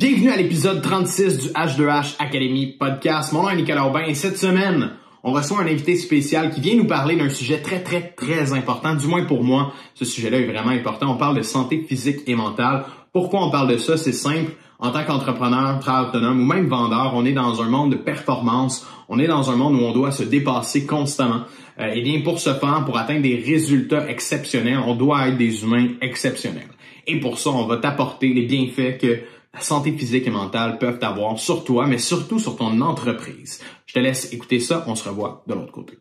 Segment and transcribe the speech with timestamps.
[0.00, 3.34] Bienvenue à l'épisode 36 du H2H Academy Podcast.
[3.34, 4.92] Mon nom est Nicolas Aubin et cette semaine,
[5.22, 8.94] on reçoit un invité spécial qui vient nous parler d'un sujet très, très, très important.
[8.94, 11.12] Du moins pour moi, ce sujet-là est vraiment important.
[11.12, 12.86] On parle de santé physique et mentale.
[13.12, 13.98] Pourquoi on parle de ça?
[13.98, 14.52] C'est simple.
[14.78, 18.88] En tant qu'entrepreneur, travailleur autonome ou même vendeur, on est dans un monde de performance.
[19.10, 21.42] On est dans un monde où on doit se dépasser constamment.
[21.78, 25.62] Euh, et bien pour ce faire, pour atteindre des résultats exceptionnels, on doit être des
[25.62, 26.70] humains exceptionnels.
[27.06, 29.20] Et pour ça, on va t'apporter les bienfaits que
[29.52, 33.60] la santé physique et mentale peuvent avoir sur toi, mais surtout sur ton entreprise.
[33.86, 35.98] Je te laisse écouter ça, on se revoit de l'autre côté.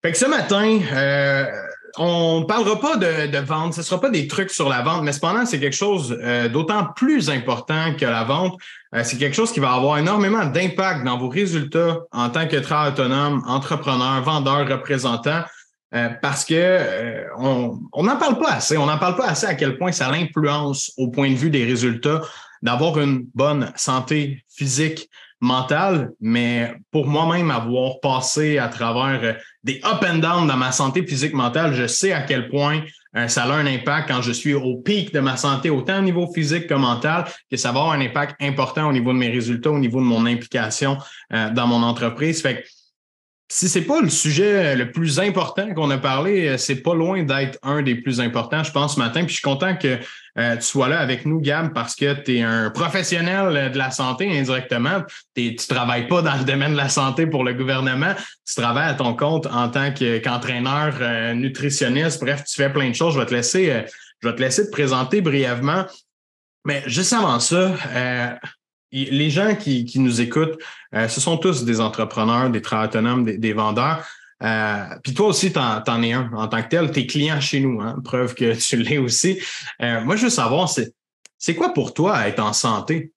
[0.00, 1.44] Fait que ce matin, euh,
[1.98, 5.44] on parlera pas de, vente, ce sera pas des trucs sur la vente, mais cependant,
[5.44, 8.58] c'est quelque chose euh, d'autant plus important que la vente.
[8.94, 12.56] Euh, c'est quelque chose qui va avoir énormément d'impact dans vos résultats en tant que
[12.56, 15.42] travailleur autonome, entrepreneur, vendeur, représentant.
[15.94, 18.76] Euh, parce que on n'en parle pas assez.
[18.76, 21.64] On n'en parle pas assez à quel point ça l'influence au point de vue des
[21.64, 22.20] résultats
[22.62, 25.08] d'avoir une bonne santé physique,
[25.40, 30.72] mentale, mais pour moi-même avoir passé à travers euh, des up and down dans ma
[30.72, 32.82] santé physique mentale, je sais à quel point
[33.16, 36.02] euh, ça a un impact quand je suis au pic de ma santé, autant au
[36.02, 39.30] niveau physique que mental, que ça va avoir un impact important au niveau de mes
[39.30, 40.98] résultats, au niveau de mon implication
[41.32, 42.42] euh, dans mon entreprise.
[42.42, 42.68] Fait que
[43.50, 47.58] si c'est pas le sujet le plus important qu'on a parlé, c'est pas loin d'être
[47.62, 49.20] un des plus importants, je pense, ce matin.
[49.20, 49.98] Puis je suis content que
[50.38, 53.90] euh, tu sois là avec nous, Gab, parce que tu es un professionnel de la
[53.90, 55.02] santé indirectement.
[55.34, 58.14] Tu travailles pas dans le domaine de la santé pour le gouvernement.
[58.46, 62.20] Tu travailles à ton compte en tant qu'entraîneur euh, nutritionniste.
[62.20, 63.14] Bref, tu fais plein de choses.
[63.14, 63.82] Je vais te laisser, euh,
[64.22, 65.86] je vais te laisser te présenter brièvement.
[66.66, 67.72] Mais juste avant ça,
[68.92, 70.58] les gens qui, nous écoutent,
[70.92, 74.04] ce sont tous des entrepreneurs, des travailleurs autonomes, des vendeurs.
[74.42, 76.90] Euh, puis toi aussi, tu en, es un en tant que tel.
[76.90, 79.40] Tes clients chez nous, hein, preuve que tu l'es aussi.
[79.82, 83.12] Euh, moi, je veux savoir, c'est, quoi pour toi être en santé?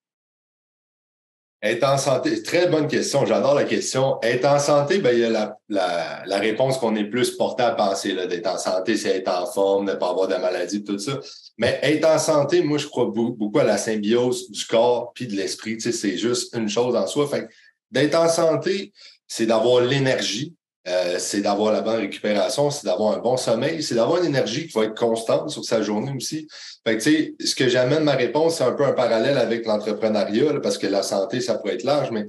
[1.63, 3.23] Être en santé, très bonne question.
[3.27, 4.19] J'adore la question.
[4.23, 7.61] Être en santé, ben, il y a la, la, la réponse qu'on est plus porté
[7.61, 8.15] à penser.
[8.15, 11.19] D'être en santé, c'est être en forme, ne pas avoir de maladie, tout ça.
[11.57, 15.35] Mais être en santé, moi, je crois beaucoup, à la symbiose du corps puis de
[15.35, 15.77] l'esprit.
[15.77, 17.27] Tu sais, c'est juste une chose en soi.
[17.27, 17.47] Fait
[17.91, 18.93] d'être en santé,
[19.27, 20.55] c'est d'avoir l'énergie,
[20.87, 24.67] euh, c'est d'avoir la bonne récupération, c'est d'avoir un bon sommeil, c'est d'avoir une énergie
[24.67, 26.47] qui va être constante sur sa journée aussi.
[26.85, 30.59] Fait tu sais, ce que j'amène ma réponse, c'est un peu un parallèle avec l'entrepreneuriat,
[30.61, 32.25] parce que la santé, ça pourrait être large, mais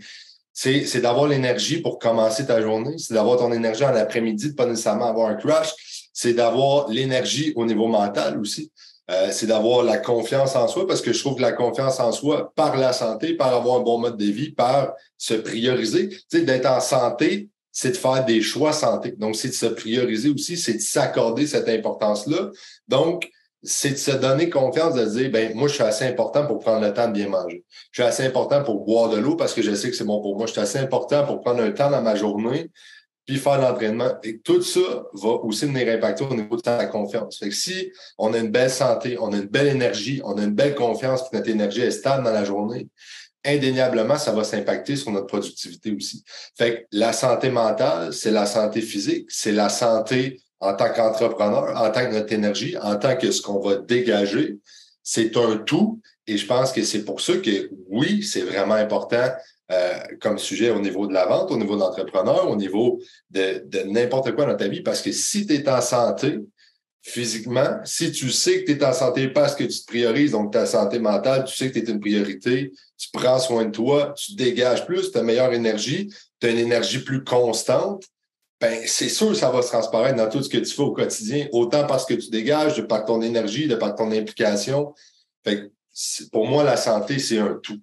[0.52, 4.66] c'est d'avoir l'énergie pour commencer ta journée, c'est d'avoir ton énergie en après-midi, de pas
[4.66, 5.72] nécessairement avoir un crash,
[6.12, 8.70] c'est d'avoir l'énergie au niveau mental aussi.
[9.12, 12.12] Euh, c'est d'avoir la confiance en soi, parce que je trouve que la confiance en
[12.12, 16.20] soi, par la santé, par avoir un bon mode de vie, par se prioriser, tu
[16.28, 19.12] sais, d'être en santé, c'est de faire des choix santé.
[19.18, 22.50] Donc, c'est de se prioriser aussi, c'est de s'accorder cette importance-là.
[22.88, 23.28] Donc,
[23.62, 26.58] c'est de se donner confiance, de se dire, ben moi, je suis assez important pour
[26.58, 27.64] prendre le temps de bien manger.
[27.92, 30.20] Je suis assez important pour boire de l'eau parce que je sais que c'est bon
[30.20, 30.46] pour moi.
[30.46, 32.70] Je suis assez important pour prendre un temps dans ma journée
[33.26, 34.12] puis faire l'entraînement.
[34.24, 37.38] Et tout ça va aussi venir impacter au niveau de ta confiance.
[37.38, 40.42] Fait que si on a une belle santé, on a une belle énergie, on a
[40.42, 42.88] une belle confiance, que notre énergie est stable dans la journée,
[43.44, 46.24] indéniablement, ça va s'impacter sur notre productivité aussi.
[46.56, 51.76] Fait que la santé mentale, c'est la santé physique, c'est la santé en tant qu'entrepreneur,
[51.76, 54.58] en tant que notre énergie, en tant que ce qu'on va dégager.
[55.02, 56.00] C'est un tout.
[56.28, 59.28] Et je pense que c'est pour ça que oui, c'est vraiment important
[59.72, 63.00] euh, comme sujet au niveau de la vente, au niveau de l'entrepreneur, au niveau
[63.30, 64.82] de, n'importe quoi dans ta vie.
[64.82, 66.40] Parce que si tu es en santé,
[67.02, 70.52] physiquement, si tu sais que tu es en santé parce que tu te priorises, donc
[70.52, 74.14] ta santé mentale, tu sais que tu es une priorité, tu prends soin de toi,
[74.16, 78.04] tu dégages plus, tu as meilleure énergie, tu as une énergie plus constante,
[78.60, 81.48] ben c'est sûr ça va se transparaître dans tout ce que tu fais au quotidien,
[81.50, 84.94] autant parce que tu dégages, de par ton énergie, de par ton implication.
[85.44, 85.72] Fait
[86.30, 87.80] pour moi, la santé, c'est un tout.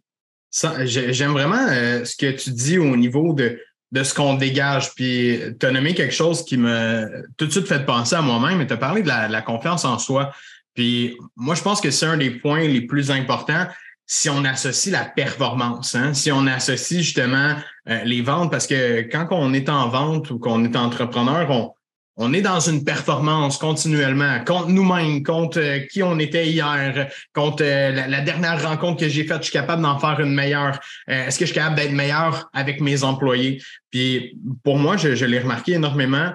[0.51, 3.59] J'aime vraiment euh, ce que tu dis au niveau de
[3.91, 4.93] de ce qu'on dégage.
[4.95, 7.05] Puis tu as nommé quelque chose qui m'a
[7.37, 9.97] tout de suite fait penser à moi-même, mais tu as parlé de la, confiance en
[9.97, 10.31] soi.
[10.75, 13.67] Puis moi, je pense que c'est un des points les plus importants
[14.11, 16.15] si on associe la performance, hein?
[16.15, 17.53] si on associe justement
[17.87, 21.73] euh, les ventes, parce que quand on est en vente ou qu'on est entrepreneur, on,
[22.21, 27.63] on est dans une performance continuellement contre nous-mêmes, contre euh, qui on était hier, contre
[27.63, 30.77] euh, la, dernière rencontre que j'ai faite, je suis capable d'en faire une meilleure.
[31.09, 33.63] Euh, est-ce que je suis capable d'être meilleur avec mes employés?
[33.89, 36.33] Puis pour moi, je, je l'ai remarqué énormément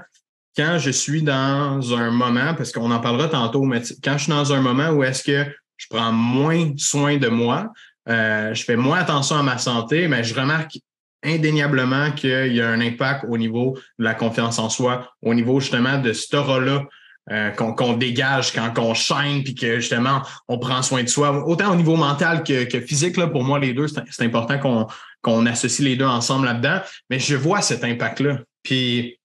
[0.57, 4.33] quand je suis dans un moment, parce qu'on en parlera tantôt, mais quand je suis
[4.33, 5.45] dans un moment où est-ce que
[5.77, 7.71] je prends moins soin de moi,
[8.07, 10.79] je fais moins attention à ma santé, mais je remarque
[11.25, 15.61] indéniablement qu'il y a un impact au niveau de la confiance en soi, au niveau
[15.61, 16.85] justement de ce aura-là
[17.31, 21.73] euh, qu'on dégage quand on chaîne puis que justement on prend soin de soi, autant
[21.73, 23.17] au niveau mental que, que physique.
[23.17, 24.87] Là, pour moi, les deux, c'est important qu'on
[25.23, 26.81] qu'on associe les deux ensemble là-dedans.
[27.11, 28.41] Mais je vois cet impact-là.
[28.63, 29.19] Puis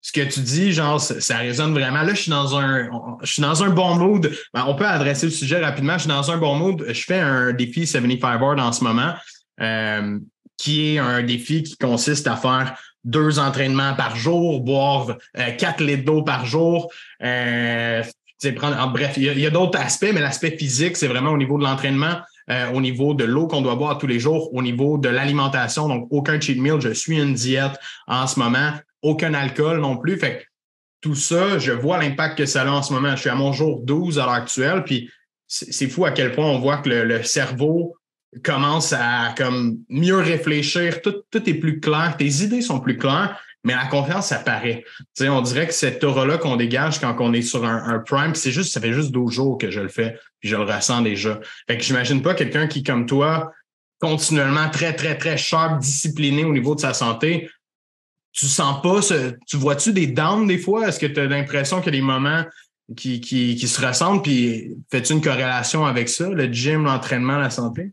[0.00, 2.02] ce que tu dis, genre, ça, résonne vraiment.
[2.02, 2.88] Là, je suis dans un,
[3.22, 4.32] je suis dans un bon mood.
[4.52, 5.94] Ben, on peut adresser le sujet rapidement.
[5.94, 6.84] Je suis dans un bon mood.
[6.88, 9.14] Je fais un défi 75 hard en ce moment,
[9.60, 10.18] euh,
[10.62, 15.82] qui est un défi qui consiste à faire deux entraînements par jour, boire euh, quatre
[15.82, 16.88] litres d'eau par jour.
[17.20, 18.04] Euh,
[18.54, 21.64] prendre, bref, il y a, d'autres aspects, mais l'aspect physique, c'est vraiment au niveau de
[21.64, 25.08] l'entraînement, euh, au niveau de l'eau qu'on doit boire tous les jours, au niveau de
[25.08, 25.88] l'alimentation.
[25.88, 26.80] Donc, aucun cheat meal.
[26.80, 27.76] Je suis une diète
[28.06, 28.72] en ce moment.
[29.02, 30.16] Aucun alcool non plus.
[30.16, 30.46] Fait
[31.00, 33.16] tout ça, je vois l'impact que ça a en ce moment.
[33.16, 34.84] Je suis à mon jour 12 à l'heure actuelle.
[34.84, 35.10] Puis
[35.48, 37.96] c'est fou à quel point on voit que le cerveau
[38.42, 43.38] commence à comme mieux réfléchir, tout, tout est plus clair, tes idées sont plus claires,
[43.64, 44.84] mais la confiance, ça paraît.
[45.14, 48.34] sais, on dirait que cette aura-là qu'on dégage quand on est sur un, un prime,
[48.34, 51.02] c'est juste, ça fait juste 12 jours que je le fais, puis je le ressens
[51.02, 51.38] déjà.
[51.68, 53.52] Fait que j'imagine pas quelqu'un qui, comme toi,
[54.00, 57.48] continuellement très, très, très sharp, discipliné au niveau de sa santé,
[58.32, 60.88] tu sens pas ce, tu vois-tu des downs des fois?
[60.88, 62.44] Est-ce que tu as l'impression qu'il y a des moments
[62.96, 67.50] qui, qui, qui se ressemblent, puis fais-tu une corrélation avec ça, le gym, l'entraînement, la
[67.50, 67.92] santé?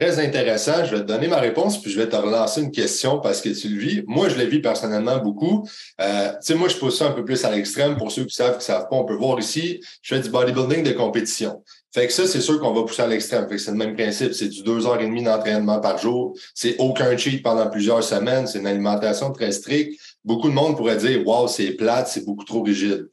[0.00, 0.82] Très intéressant.
[0.86, 3.50] Je vais te donner ma réponse, puis je vais te relancer une question parce que
[3.50, 4.02] tu le vis.
[4.06, 5.68] Moi, je le vis personnellement beaucoup.
[6.00, 7.98] Euh, tu sais, moi, je pose ça un peu plus à l'extrême.
[7.98, 10.84] Pour ceux qui savent, qui savent pas, on peut voir ici, je fais du bodybuilding
[10.84, 11.62] de compétition.
[11.92, 13.46] Fait que ça, c'est sûr qu'on va pousser à l'extrême.
[13.46, 14.32] Fait que c'est le même principe.
[14.32, 16.34] C'est du deux heures et demie d'entraînement par jour.
[16.54, 18.46] C'est aucun cheat pendant plusieurs semaines.
[18.46, 20.00] C'est une alimentation très stricte.
[20.24, 23.06] Beaucoup de monde pourrait dire, wow, c'est plate, c'est beaucoup trop rigide.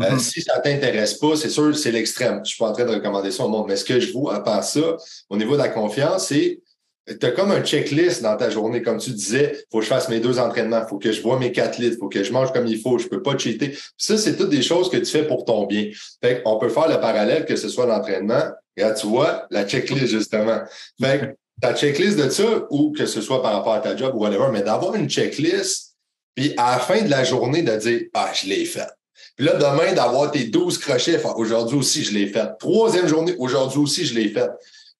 [0.00, 0.18] Euh, mm-hmm.
[0.18, 2.40] si ça t'intéresse pas, c'est sûr, c'est l'extrême.
[2.44, 3.66] Je suis pas en train de recommander ça au monde.
[3.68, 4.96] Mais ce que je vois à part ça,
[5.28, 6.60] au niveau de la confiance, c'est
[7.06, 10.08] tu as comme un checklist dans ta journée, comme tu disais, faut que je fasse
[10.08, 12.66] mes deux entraînements, faut que je vois mes quatre litres, faut que je mange comme
[12.66, 13.76] il faut, je peux pas cheater.
[13.98, 15.90] Ça, c'est toutes des choses que tu fais pour ton bien.
[16.22, 18.44] Fait on peut faire le parallèle que ce soit l'entraînement.
[18.76, 20.60] Et là, tu vois, la checklist, justement.
[21.00, 24.20] Fait ta checklist de ça, ou que ce soit par rapport à ta job ou
[24.20, 25.96] whatever, mais d'avoir une checklist,
[26.34, 28.88] puis à la fin de la journée, de dire Ah, je l'ai fait.
[29.36, 32.46] Puis là, demain, d'avoir tes 12 crochets, aujourd'hui aussi, je l'ai fait.
[32.58, 34.50] Troisième journée, aujourd'hui aussi, je l'ai fait.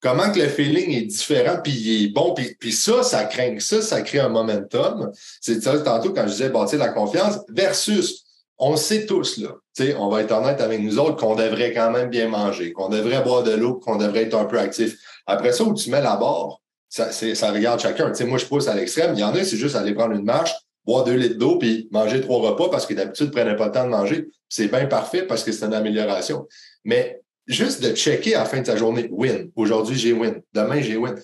[0.01, 3.57] Comment que le feeling est différent, puis il est bon, puis, puis ça, ça craint
[3.61, 5.13] ça, ça crée un momentum.
[5.41, 8.25] C'est ça, tantôt, quand je disais bâtir la confiance, versus,
[8.59, 9.51] on sait tous, là,
[9.99, 13.23] on va être honnête avec nous autres, qu'on devrait quand même bien manger, qu'on devrait
[13.23, 14.97] boire de l'eau, qu'on devrait être un peu actif.
[15.27, 18.13] Après ça, où tu mets la barre, ça, ça regarde chacun.
[18.13, 19.15] sais, moi, je pousse à l'extrême.
[19.15, 20.53] Il y en a, c'est juste aller prendre une marche,
[20.85, 23.73] boire deux litres d'eau puis manger trois repas parce que d'habitude, ne prenait pas le
[23.73, 24.29] temps de manger.
[24.49, 26.47] C'est bien parfait parce que c'est une amélioration.
[26.85, 29.51] Mais juste de checker à la fin de sa journée, win.
[29.57, 30.41] Aujourd'hui, j'ai win.
[30.53, 31.15] Demain, j'ai win.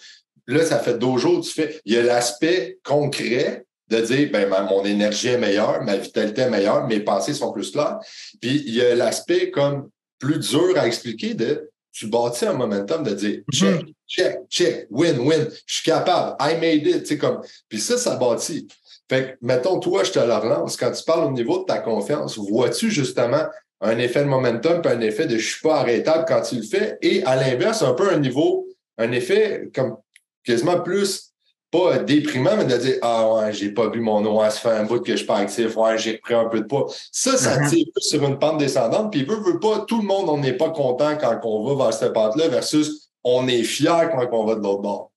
[0.47, 1.81] Là, ça fait deux jours, tu fais.
[1.85, 6.51] Il y a l'aspect concret de dire, ben, mon énergie est meilleure, ma vitalité est
[6.51, 7.99] meilleure, mes pensées sont plus claires.
[8.41, 13.03] Puis il y a l'aspect comme plus dur à expliquer de tu bâtis un momentum
[13.03, 13.53] de dire mm-hmm.
[13.53, 17.41] check, check, check, win, win, je suis capable, I made it, tu sais, comme.
[17.69, 18.69] Puis ça, ça bâtit.
[19.09, 20.77] Fait que, mettons, toi, je te la relance.
[20.77, 23.43] Quand tu parles au niveau de ta confiance, vois-tu justement
[23.81, 26.63] un effet de momentum puis un effet de je suis pas arrêtable quand tu le
[26.63, 26.99] fais?
[27.01, 28.67] Et à l'inverse, un peu un niveau,
[28.99, 29.97] un effet comme
[30.45, 31.29] quasiment plus
[31.71, 34.85] pas déprimant, mais de dire Ah ouais, j'ai pas bu mon eau, ça fait un
[34.85, 36.87] bout que je suis pas actif, ouais, j'ai repris un peu de poids.
[37.13, 37.69] Ça, ça mm-hmm.
[37.69, 40.55] tire plus sur une pente descendante, puis veut, veut pas, tout le monde, on n'est
[40.55, 44.55] pas content quand on va vers cette pente-là versus on est fier quand on va
[44.55, 45.08] de l'autre bord.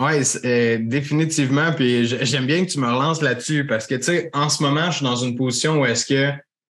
[0.00, 1.72] Oui, euh, définitivement.
[1.72, 4.90] Puis j'aime bien que tu me relances là-dessus parce que, tu sais, en ce moment,
[4.90, 6.32] je suis dans une position où est-ce que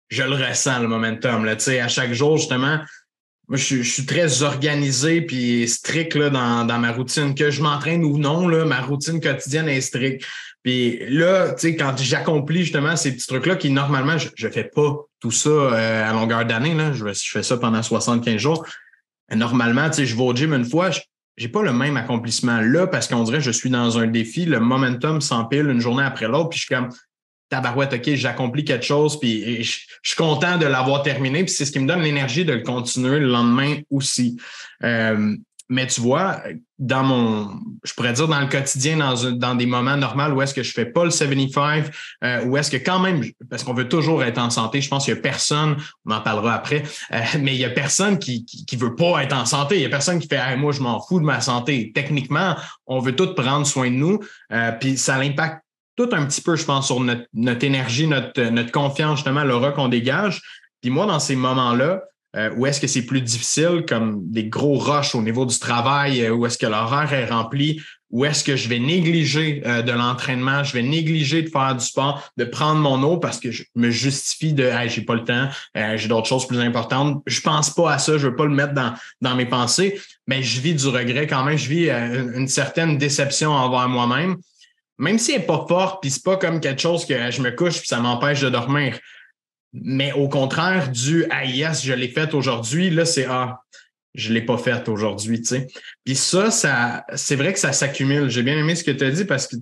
[0.09, 1.43] je le ressens, le momentum.
[1.43, 2.79] Là, tu sais, à chaque jour, justement,
[3.47, 7.33] moi, je, suis très organisé puis strict là, dans, dans ma routine.
[7.33, 10.23] Que je m'entraîne ou non, là, ma routine quotidienne est stricte.
[10.61, 14.65] Puis là, tu sais, quand j'accomplis justement ces petits trucs-là qui, normalement, je ne fais
[14.65, 18.67] pas tout ça euh, à longueur d'année, là, je, je fais ça pendant 75 jours.
[19.33, 20.99] Normalement, tu sais, je vais au gym une fois, je,
[21.37, 24.45] j'ai pas le même accomplissement là parce qu'on dirait que je suis dans un défi,
[24.45, 26.89] le momentum s'empile une journée après l'autre, puis je suis comme
[27.49, 31.71] tabarouette, OK, j'accomplis quelque chose, puis je, suis content de l'avoir terminé, puis c'est ce
[31.71, 34.37] qui me donne l'énergie de le continuer le lendemain aussi.
[34.83, 35.35] Euh,
[35.67, 36.41] mais tu vois,
[36.77, 40.53] dans mon, je pourrais dire dans le quotidien, dans, dans des moments normaux où est-ce
[40.53, 41.89] que je fais pas le 75,
[42.23, 45.05] euh, où est-ce que quand même, parce qu'on veut toujours être en santé, je pense
[45.05, 48.45] qu'il y a personne, on en parlera après, euh, mais il y a personne qui,
[48.45, 49.77] qui, veut pas être en santé.
[49.77, 51.91] Il y a personne qui fait moi, je m'en fous de ma santé.
[51.95, 52.55] Techniquement,
[52.85, 54.19] on veut tous prendre soin de nous,
[54.51, 55.63] euh, puis ça l'impacte
[55.95, 59.71] tout un petit peu, je pense, sur notre, notre énergie, notre, notre confiance, justement, l'aura
[59.71, 60.41] qu'on dégage.
[60.81, 62.03] Puis moi, dans ces moments-là,
[62.35, 66.21] euh, où est-ce que c'est plus difficile, comme des gros rushs au niveau du travail,
[66.21, 69.93] euh, où est-ce que l'horaire est rempli, où est-ce que je vais négliger euh, de
[69.93, 73.63] l'entraînement, je vais négliger de faire du sport, de prendre mon eau parce que je
[73.75, 75.47] me justifie de hey, j'ai pas le temps,
[75.95, 77.23] j'ai d'autres choses plus importantes.
[77.25, 80.43] Je pense pas à ça, je veux pas le mettre dans, dans mes pensées, mais
[80.43, 84.35] je vis du regret quand même, je vis une certaine déception envers moi-même.
[84.97, 87.51] Même si elle n'est pas forte, puis c'est pas comme quelque chose que je me
[87.51, 88.97] couche puis ça m'empêche de dormir.
[89.83, 93.61] Mais au contraire, du Ah yes, je l'ai fait aujourd'hui, là, c'est Ah,
[94.13, 95.41] je ne l'ai pas fait aujourd'hui.
[96.05, 98.29] Puis ça, ça c'est vrai que ça s'accumule.
[98.29, 99.57] J'ai bien aimé ce que tu as dit parce que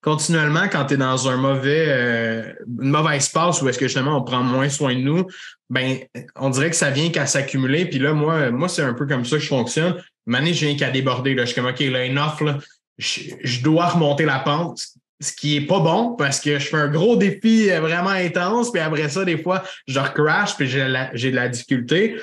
[0.00, 4.16] continuellement, quand tu es dans un mauvais, euh, une mauvaise passe où est-ce que justement
[4.16, 5.26] on prend moins soin de nous,
[5.68, 5.98] ben
[6.36, 7.84] on dirait que ça vient qu'à s'accumuler.
[7.86, 9.96] Puis là, moi, moi, c'est un peu comme ça que je fonctionne.
[10.26, 11.34] Une je viens qu'à déborder.
[11.34, 11.44] Là.
[11.44, 12.58] Je suis comme OK, là, enough, là,
[12.98, 14.80] je, dois remonter la pente
[15.20, 18.70] ce qui est pas bon parce que je fais un gros défi euh, vraiment intense,
[18.70, 22.16] puis après ça, des fois, je crash, puis j'ai de la difficulté.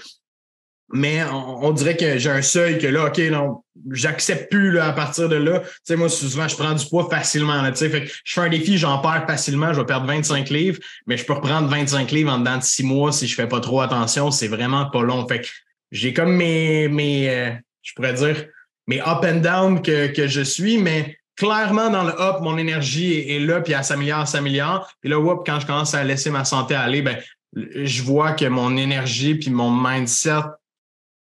[0.94, 4.94] Mais on, dirait que j'ai un seuil que là, OK, non, j'accepte plus là, à
[4.94, 5.62] partir de là.
[5.62, 7.62] Tu sais, moi, souvent, je prends du poids facilement.
[7.64, 10.50] Là, tu sais, fait je fais un défi, j'en perds facilement, je vais perdre 25
[10.52, 13.48] livres, mais je peux reprendre 25 livres en dedans de six mois si je fais
[13.48, 14.30] pas trop attention.
[14.30, 15.28] C'est vraiment pas long.
[15.28, 15.48] Fait que
[15.92, 18.46] j'ai comme mes, mes euh, je pourrais dire,
[18.86, 23.14] mes up and down que, que je suis, mais clairement, dans le up, mon énergie
[23.30, 24.90] est, là, puis elle s'améliore, s'améliore.
[25.02, 27.18] Puis là, whoop, quand je commence à laisser ma santé aller, ben,
[27.54, 30.42] je vois que mon énergie puis mon mindset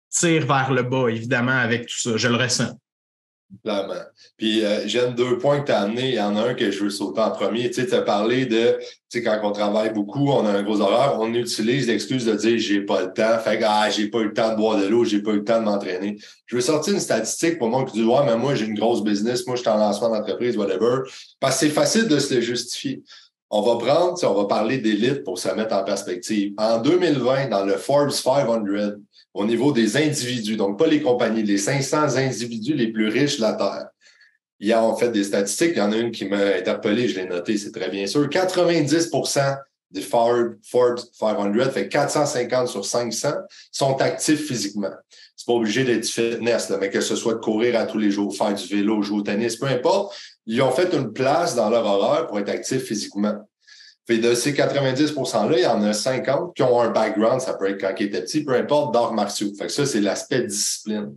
[0.09, 2.17] tire vers le bas, évidemment, avec tout ça.
[2.17, 2.79] Je le ressens.
[3.63, 3.95] Clairement.
[4.37, 6.09] Puis euh, j'aime deux points que tu as amenés.
[6.09, 7.71] Il y en a un que je veux sauter en premier.
[7.71, 8.77] Tu sais, as parlé de,
[9.09, 12.35] tu sais, quand on travaille beaucoup, on a un gros horaire, on utilise l'excuse de
[12.35, 13.39] dire j'ai pas le temps.
[13.39, 15.37] Fait que ah, j'ai pas eu le temps de boire de l'eau, j'ai pas eu
[15.37, 16.17] le temps de m'entraîner.
[16.45, 19.03] Je veux sortir une statistique pour moi qui dit Ouais, mais moi, j'ai une grosse
[19.03, 21.09] business, moi, je suis en lancement d'entreprise, whatever.
[21.39, 23.01] Parce que c'est facile de se le justifier.
[23.49, 26.53] On va prendre, on va parler d'élite pour se mettre en perspective.
[26.59, 28.61] En 2020, dans le Forbes 500,
[29.33, 33.41] au niveau des individus, donc pas les compagnies, les 500 individus les plus riches de
[33.41, 33.87] la Terre.
[34.59, 35.71] Il y a en fait des statistiques.
[35.75, 38.27] Il y en a une qui m'a interpellé, je l'ai noté, c'est très bien sûr.
[38.27, 39.57] 90%
[39.91, 43.29] des Forbes 500, fait 450 sur 500,
[43.71, 44.91] sont actifs physiquement.
[45.35, 48.35] C'est pas obligé d'être fitness, mais que ce soit de courir à tous les jours,
[48.35, 50.15] faire du vélo, jouer au tennis, peu importe.
[50.45, 53.48] Ils ont fait une place dans leur horaire pour être actifs physiquement.
[54.09, 57.53] Fait de ces 90 %-là, il y en a 50 qui ont un background, ça
[57.53, 59.53] peut être quand ils étaient petits, peu importe, d'arts martiaux.
[59.55, 61.15] Fait que ça, c'est l'aspect discipline.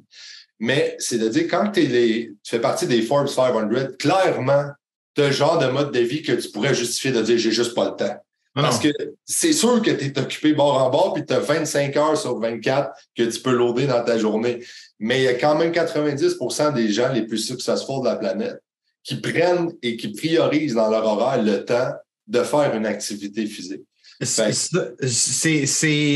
[0.60, 4.66] Mais c'est de dire, quand es les, tu fais partie des Forbes 500, clairement,
[5.14, 7.50] tu as le genre de mode de vie que tu pourrais justifier de dire, j'ai
[7.50, 8.14] juste pas le temps.
[8.54, 8.88] Parce que
[9.24, 12.38] c'est sûr que tu es occupé bord en bord, puis tu as 25 heures sur
[12.38, 14.62] 24 que tu peux loader dans ta journée.
[14.98, 18.60] Mais il y a quand même 90% des gens les plus successful de la planète
[19.02, 21.92] qui prennent et qui priorisent dans leur horaire le temps
[22.26, 23.82] de faire une activité physique.
[24.22, 24.50] C'est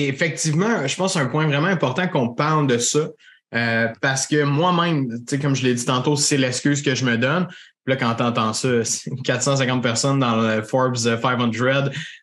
[0.08, 3.08] effectivement, je pense, un point vraiment important qu'on parle de ça.
[3.54, 7.46] Euh, parce que moi-même, comme je l'ai dit tantôt, c'est l'excuse que je me donne
[7.86, 8.68] là, quand tu entends ça,
[9.24, 11.50] 450 personnes dans le Forbes 500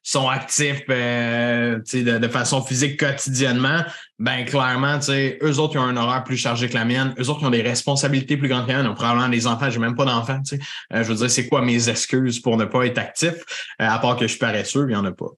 [0.01, 3.84] sont actifs euh, de, de, façon physique quotidiennement.
[4.20, 7.13] Ben clairement, eux autres, ils ont un horaire plus chargé que la mienne.
[7.20, 8.86] Eux autres, ils ont des responsabilités plus grandes que la mienne.
[8.86, 9.70] Ils ont probablement des enfants.
[9.70, 10.41] J'ai même pas d'enfants.
[10.53, 13.34] Euh, je veux dire, c'est quoi mes excuses pour ne pas être actif,
[13.82, 15.32] euh, à part que je suis paresseux, il n'y en a pas.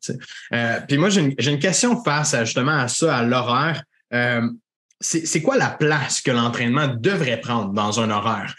[0.87, 3.83] Puis moi, j'ai une, question face justement à ça, à l'horaire.
[4.99, 8.55] C'est quoi la place que l'entraînement devrait prendre dans un horaire?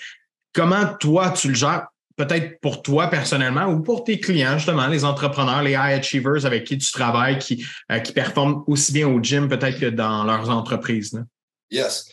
[0.56, 1.88] Comment toi, tu le gères?
[2.16, 6.64] Peut-être pour toi personnellement ou pour tes clients, justement, les entrepreneurs, les high achievers avec
[6.64, 10.48] qui tu travailles, qui, euh, qui performent aussi bien au gym peut-être que dans leurs
[10.48, 11.22] entreprises.
[11.70, 12.08] Yes.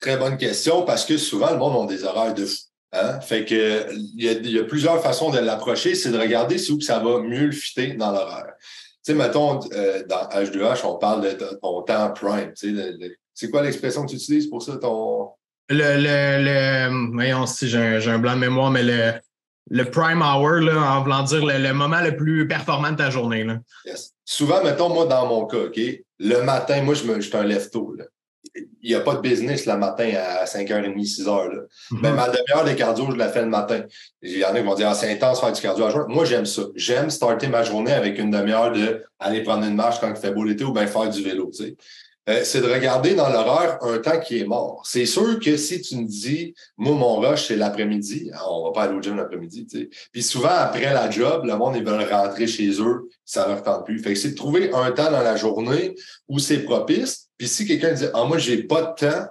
[0.00, 2.56] Très bonne question parce que souvent, le monde a des horaires de fou.
[2.92, 3.20] Hein?
[3.20, 5.94] Fait que il y, a, plusieurs façons de l'approcher.
[5.94, 8.52] C'est de regarder si ça va mieux le fitter dans l'horaire.
[8.58, 12.52] Tu sais, mettons, euh, dans H2H, on parle de ton temps prime.
[13.32, 15.30] c'est quoi l'expression que tu utilises pour ça, ton
[15.68, 19.12] le, le, le voyons si j'ai un, un, blanc de mémoire, mais le,
[19.70, 23.44] le prime hour, là, en voulant dire le, moment le plus performant de ta journée.
[23.44, 23.58] Là.
[24.24, 25.80] Souvent, mettons, moi, dans mon cas, OK,
[26.18, 27.96] le matin, moi, je, me, je suis un lève-tôt.
[28.54, 31.26] Il n'y a pas de business le matin à 5h30, 6h.
[31.26, 31.62] Là.
[31.62, 31.98] Mm-hmm.
[32.00, 33.82] Mais ma demi-heure de cardio, je la fais le matin.
[34.22, 36.04] Il y en a qui vont dire, ah, c'est intense faire du cardio à jour.
[36.08, 36.62] Moi, j'aime ça.
[36.76, 40.30] J'aime starter ma journée avec une demi-heure de aller prendre une marche quand il fait
[40.30, 41.50] beau l'été ou bien faire du vélo.
[41.52, 41.76] Tu sais.
[42.28, 44.82] Euh, c'est de regarder dans l'horaire un temps qui est mort.
[44.84, 48.72] C'est sûr que si tu me dis, moi, mon rush, c'est l'après-midi, hein, on va
[48.72, 49.90] pas aller au gym l'après-midi, tu sais.
[50.10, 53.86] Puis souvent, après la job, le monde, ils veulent rentrer chez eux, ça leur tente
[53.86, 54.00] plus.
[54.00, 55.94] Fait que c'est de trouver un temps dans la journée
[56.28, 57.28] où c'est propice.
[57.38, 59.26] Puis si quelqu'un dit, ah, moi, j'ai pas de temps,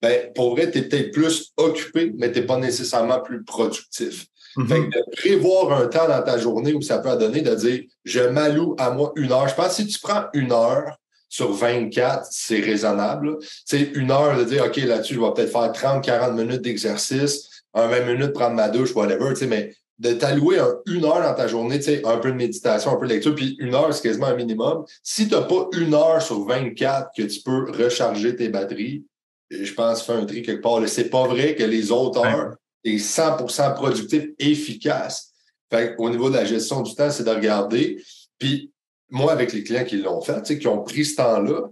[0.00, 4.26] ben, pour vrai, t'es peut-être plus occupé, mais t'es pas nécessairement plus productif.
[4.56, 4.68] Mm-hmm.
[4.68, 7.82] Fait que de prévoir un temps dans ta journée où ça peut donner de dire,
[8.04, 9.48] je m'alloue à moi une heure.
[9.48, 10.96] Je pense que si tu prends une heure,
[11.28, 13.38] sur 24, c'est raisonnable.
[13.64, 17.64] C'est une heure de dire, OK, là-dessus, je vais peut-être faire 30, 40 minutes d'exercice,
[17.74, 21.80] un 20 minutes prendre ma douche, whatever, mais de t'allouer une heure dans ta journée,
[22.04, 24.84] un peu de méditation, un peu de lecture, puis une heure, c'est quasiment un minimum.
[25.02, 29.04] Si tu n'as pas une heure sur 24 que tu peux recharger tes batteries,
[29.50, 30.80] je pense faire un tri quelque part.
[30.86, 32.54] C'est pas vrai que les autres heures,
[32.84, 35.32] est 100 productif, efficace.
[35.70, 38.02] Fait au niveau de la gestion du temps, c'est de regarder.
[38.38, 38.72] Puis
[39.10, 41.68] moi, avec les clients qui l'ont fait, qui ont pris ce temps-là,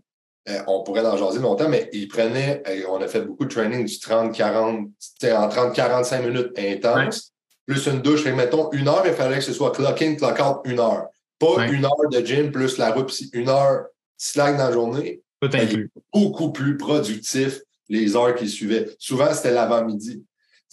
[0.49, 3.51] euh, on pourrait en jaser longtemps, mais ils prenaient, euh, on a fait beaucoup de
[3.51, 4.91] training du 30-40,
[5.25, 7.33] en 30-45 minutes intense,
[7.67, 8.27] plus une douche.
[8.27, 11.09] et mettons, une heure, il fallait que ce soit clock in, clock out, une heure.
[11.39, 15.23] Pas une heure de gym plus la route, une heure slack dans la journée.
[15.43, 18.89] Ben, beaucoup plus productif les heures qui suivaient.
[18.99, 20.25] Souvent, c'était l'avant-midi.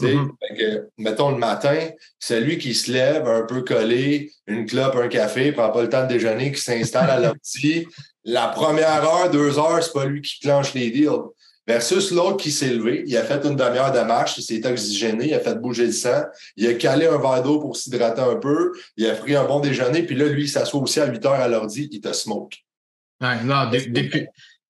[0.01, 0.87] Mm-hmm.
[0.97, 5.51] mettons le matin, c'est lui qui se lève un peu collé, une clope, un café,
[5.51, 7.85] prend pas le temps de déjeuner, qui s'installe à l'ordi.
[8.23, 11.29] La première heure, deux heures, c'est pas lui qui clenche les deals.
[11.65, 15.27] Versus l'autre qui s'est levé, il a fait une demi-heure de marche, il s'est oxygéné,
[15.27, 16.23] il a fait bouger le sang,
[16.57, 19.61] il a calé un verre d'eau pour s'hydrater un peu, il a pris un bon
[19.61, 22.57] déjeuner, puis là, lui, il s'assoit aussi à 8 heures à l'ordi, il te smoke.
[23.21, 23.71] Ouais, non,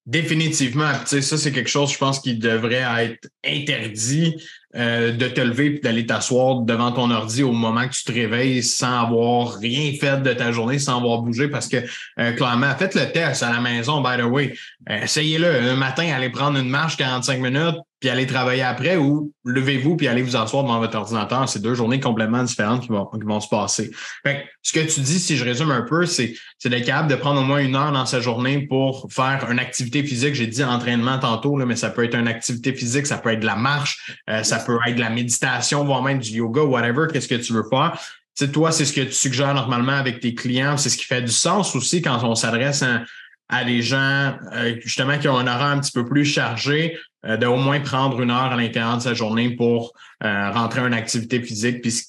[0.06, 0.92] définitivement.
[1.06, 4.36] ça, c'est quelque chose, je pense, qui devrait être interdit
[4.75, 8.12] euh, de te lever et d'aller t'asseoir devant ton ordi au moment que tu te
[8.12, 11.77] réveilles sans avoir rien fait de ta journée, sans avoir bougé parce que
[12.20, 14.56] euh, clairement, faites le test à la maison, by the way.
[14.89, 15.48] Euh, essayez-le.
[15.48, 20.10] Un matin, allez prendre une marche 45 minutes, puis aller travailler après ou levez-vous puis
[20.10, 21.48] allez vous asseoir devant votre ordinateur.
[21.48, 23.91] C'est deux journées complètement différentes qui vont, qui vont se passer.
[24.24, 26.33] Fait ce que tu dis, si je résume un peu, c'est,
[26.65, 30.03] d'être capable de prendre au moins une heure dans sa journée pour faire une activité
[30.03, 30.36] physique.
[30.36, 33.39] J'ai dit entraînement tantôt, là, mais ça peut être une activité physique, ça peut être
[33.39, 37.07] de la marche, euh, ça peut être de la méditation, voire même du yoga, whatever,
[37.10, 37.98] qu'est-ce que tu veux faire.
[38.38, 40.75] Tu toi, c'est ce que tu suggères normalement avec tes clients.
[40.75, 43.03] C'est ce qui fait du sens aussi quand on s'adresse à,
[43.48, 47.38] à des gens euh, justement qui ont un horaire un petit peu plus chargé, euh,
[47.38, 50.92] de au moins prendre une heure à l'intérieur de sa journée pour euh, rentrer en
[50.92, 52.03] activité physique, puis ce,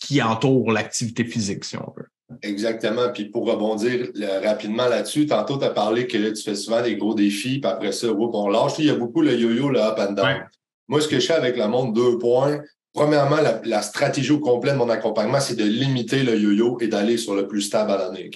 [0.00, 2.08] qui entoure l'activité physique, si on veut.
[2.42, 3.08] Exactement.
[3.12, 4.08] Puis pour rebondir
[4.44, 7.92] rapidement là-dessus, tantôt, tu as parlé que tu fais souvent des gros défis, puis après
[7.92, 8.74] ça, on lâche.
[8.78, 10.46] Il y a beaucoup le yo-yo, le up and down.
[10.88, 12.60] Moi, ce que je fais avec le monde, deux points.
[12.92, 17.16] Premièrement, la, stratégie au complet de mon accompagnement, c'est de limiter le yo-yo et d'aller
[17.16, 18.30] sur le plus stable à l'année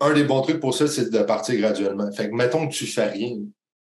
[0.00, 2.10] un des bons trucs pour ça, c'est de partir graduellement.
[2.12, 3.36] Fait que mettons que tu fais rien.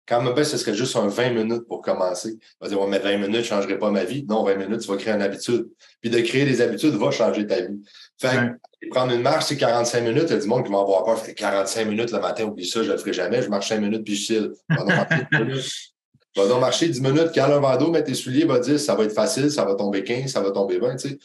[0.07, 2.37] Quand même, ce serait juste un 20 minutes pour commencer.
[2.59, 4.25] On va dire, ouais, mais 20 minutes ne changerait pas ma vie.
[4.27, 5.67] Non, 20 minutes, tu vas créer une habitude.
[6.01, 7.81] Puis de créer des habitudes va changer ta vie.
[8.19, 10.25] Fait que prendre une marche, c'est 45 minutes.
[10.27, 11.19] Il y a du monde qui va avoir peur.
[11.19, 13.41] Fait 45 minutes le matin, oublie ça, je le ferai jamais.
[13.41, 14.51] Je marche 5 minutes, puis je chill.
[14.69, 18.95] Va donc marcher 10 minutes, cale un verre d'eau, mets tes souliers, va dire, ça
[18.95, 21.17] va être facile, ça va tomber 15, ça va tomber 20, tu sais.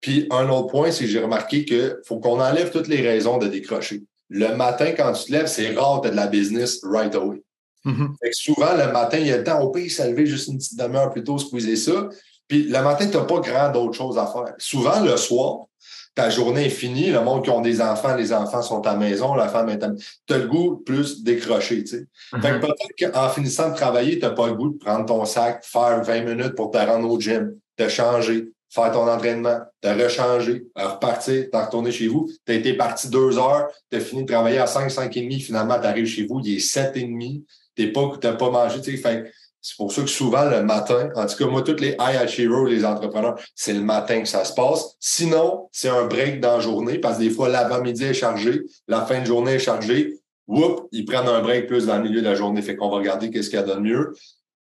[0.00, 3.36] Puis un autre point, c'est que j'ai remarqué qu'il faut qu'on enlève toutes les raisons
[3.36, 6.80] de décrocher le matin, quand tu te lèves, c'est rare que tu de la business
[6.84, 7.42] right away.
[7.84, 8.32] Mm-hmm.
[8.32, 11.10] souvent, le matin, il y a le temps au pays, s'élever juste une petite demi-heure
[11.10, 12.08] plus tôt, squeezer ça.
[12.46, 14.54] Puis le matin, tu n'as pas grand d'autres choses à faire.
[14.58, 15.66] Souvent, le soir,
[16.14, 17.10] ta journée est finie.
[17.10, 19.82] Le monde qui ont des enfants, les enfants sont à la maison, la femme est
[19.82, 19.90] à
[20.26, 21.84] Tu as le goût plus décrocher.
[21.84, 22.06] Tu sais.
[22.32, 22.60] Mm-hmm.
[22.60, 26.02] peut-être qu'en finissant de travailler, tu n'as pas le goût de prendre ton sac, faire
[26.02, 31.50] 20 minutes pour te rendre au gym, te changer, faire ton entraînement, te rechanger, repartir,
[31.50, 32.30] t'en retourner chez vous.
[32.46, 35.22] Tu as été parti deux heures, tu as fini de travailler à 5, 5 et
[35.22, 37.44] demi, finalement, tu arrives chez vous, il est 7 et demi,
[37.88, 38.80] tu n'as pas mangé.
[38.82, 42.64] c'est pour ça que souvent, le matin, en tout cas, moi, tous les high achievers,
[42.64, 44.96] les entrepreneurs, c'est le matin que ça se passe.
[45.00, 49.04] Sinon, c'est un break dans la journée parce que des fois, l'avant-midi est chargé, la
[49.04, 50.18] fin de journée est chargée.
[50.46, 52.62] Whoop, ils prennent un break plus dans le milieu de la journée.
[52.62, 54.14] Fait qu'on va regarder qu'est-ce qu'il y a de mieux.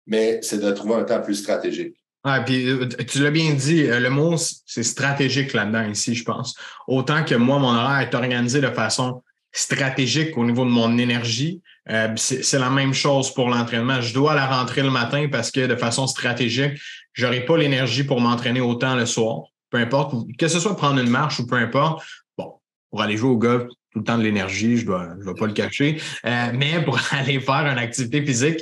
[0.05, 1.95] Mais c'est de trouver un temps plus stratégique.
[2.25, 6.25] Ouais, puis euh, tu l'as bien dit, euh, le mot, c'est stratégique là-dedans ici, je
[6.25, 6.53] pense.
[6.87, 11.61] Autant que moi, mon horaire est organisé de façon stratégique au niveau de mon énergie,
[11.89, 14.01] euh, c'est la même chose pour l'entraînement.
[14.01, 16.79] Je dois la rentrer le matin parce que de façon stratégique,
[17.13, 19.43] j'aurai pas l'énergie pour m'entraîner autant le soir.
[19.69, 22.03] Peu importe, que ce soit prendre une marche ou peu importe.
[22.37, 22.53] Bon,
[22.89, 25.47] pour aller jouer au golf, tout le temps de l'énergie, je dois, je dois pas
[25.47, 26.01] le cacher.
[26.23, 28.61] mais pour aller faire une activité physique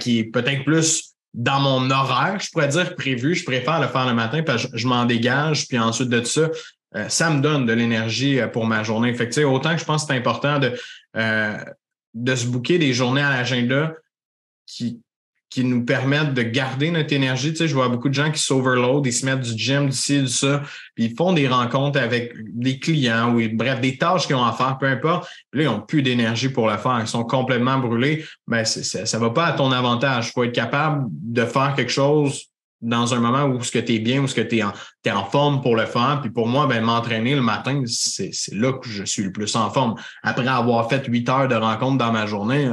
[0.00, 4.06] qui est peut-être plus dans mon horaire, je pourrais dire prévu, je préfère le faire
[4.06, 6.48] le matin parce que je, m'en dégage, puis ensuite de ça,
[6.96, 9.12] euh, ça me donne de l'énergie euh, pour ma journée.
[9.12, 10.72] Fait autant que je pense que c'est important de,
[11.16, 11.58] euh,
[12.16, 13.94] de se bouquer des journées à l'agenda
[14.66, 15.00] qui,
[15.58, 17.54] nous permettent de garder notre énergie.
[17.56, 20.28] Je vois beaucoup de gens qui s'overload, ils se mettent du gym, du ci, du
[20.28, 20.62] ça,
[20.94, 24.52] puis ils font des rencontres avec des clients ou bref, des tâches qu'ils ont à
[24.52, 25.26] faire, peu importe.
[25.54, 26.98] Là, ils n'ont plus d'énergie pour le faire.
[27.00, 28.22] Ils sont complètement brûlés.
[28.46, 30.28] Ben, ça ne va pas à ton avantage.
[30.28, 33.94] Il faut être capable de faire quelque chose dans un moment où ce que tu
[33.94, 34.64] es bien, où ce que tu es,
[35.04, 36.18] es, en forme pour le faire.
[36.20, 39.70] Puis pour moi, ben, m'entraîner le matin, c'est là que je suis le plus en
[39.70, 39.94] forme.
[40.22, 42.70] Après avoir fait huit heures de rencontres dans ma journée,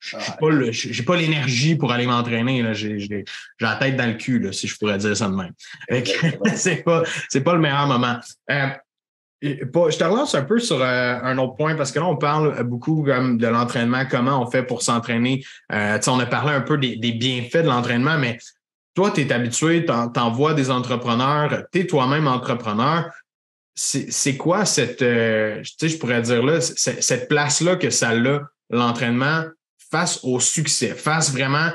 [0.00, 2.74] je n'ai pas l'énergie pour aller m'entraîner.
[2.74, 3.24] J'ai
[3.60, 5.52] la tête dans le cul, si je pourrais dire ça de même.
[6.56, 7.02] c'est pas,
[7.44, 8.18] pas le meilleur moment.
[8.50, 8.68] Euh,
[9.42, 12.62] je te relance un peu sur euh, un autre point parce que là, on parle
[12.64, 15.44] beaucoup de l'entraînement, comment on fait pour s'entraîner.
[15.72, 18.38] Euh, on a parlé un peu des, bienfaits de l'entraînement, mais
[18.94, 23.10] toi, tu es habitué, tu envoies des entrepreneurs, tu es toi-même entrepreneur.
[23.74, 29.44] C'est quoi cette, euh, je pourrais dire là, cette place-là que ça a, l'entraînement,
[29.90, 31.70] face au succès, face vraiment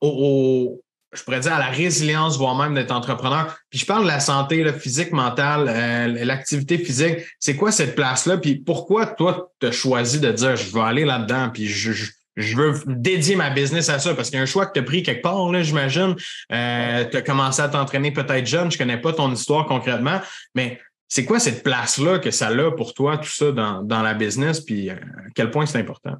[0.00, 0.80] au,
[1.12, 3.56] je pourrais dire, à la résilience, voire même d'être entrepreneur.
[3.70, 7.18] Puis je parle de la santé physique, mentale, euh, l'activité physique.
[7.38, 8.38] C'est quoi cette place-là?
[8.38, 11.92] Puis pourquoi toi, tu as choisi de dire je veux aller là-dedans, puis je,
[12.56, 14.14] veux dédier ma business à ça?
[14.14, 16.14] Parce qu'il y a un choix que tu as pris quelque part, là, j'imagine.
[16.52, 20.20] Euh, tu as commencé à t'entraîner peut-être jeune, je connais pas ton histoire concrètement,
[20.54, 24.14] mais c'est quoi cette place-là que ça a pour toi, tout ça, dans, dans la
[24.14, 26.16] business, puis euh, à quel point c'est important?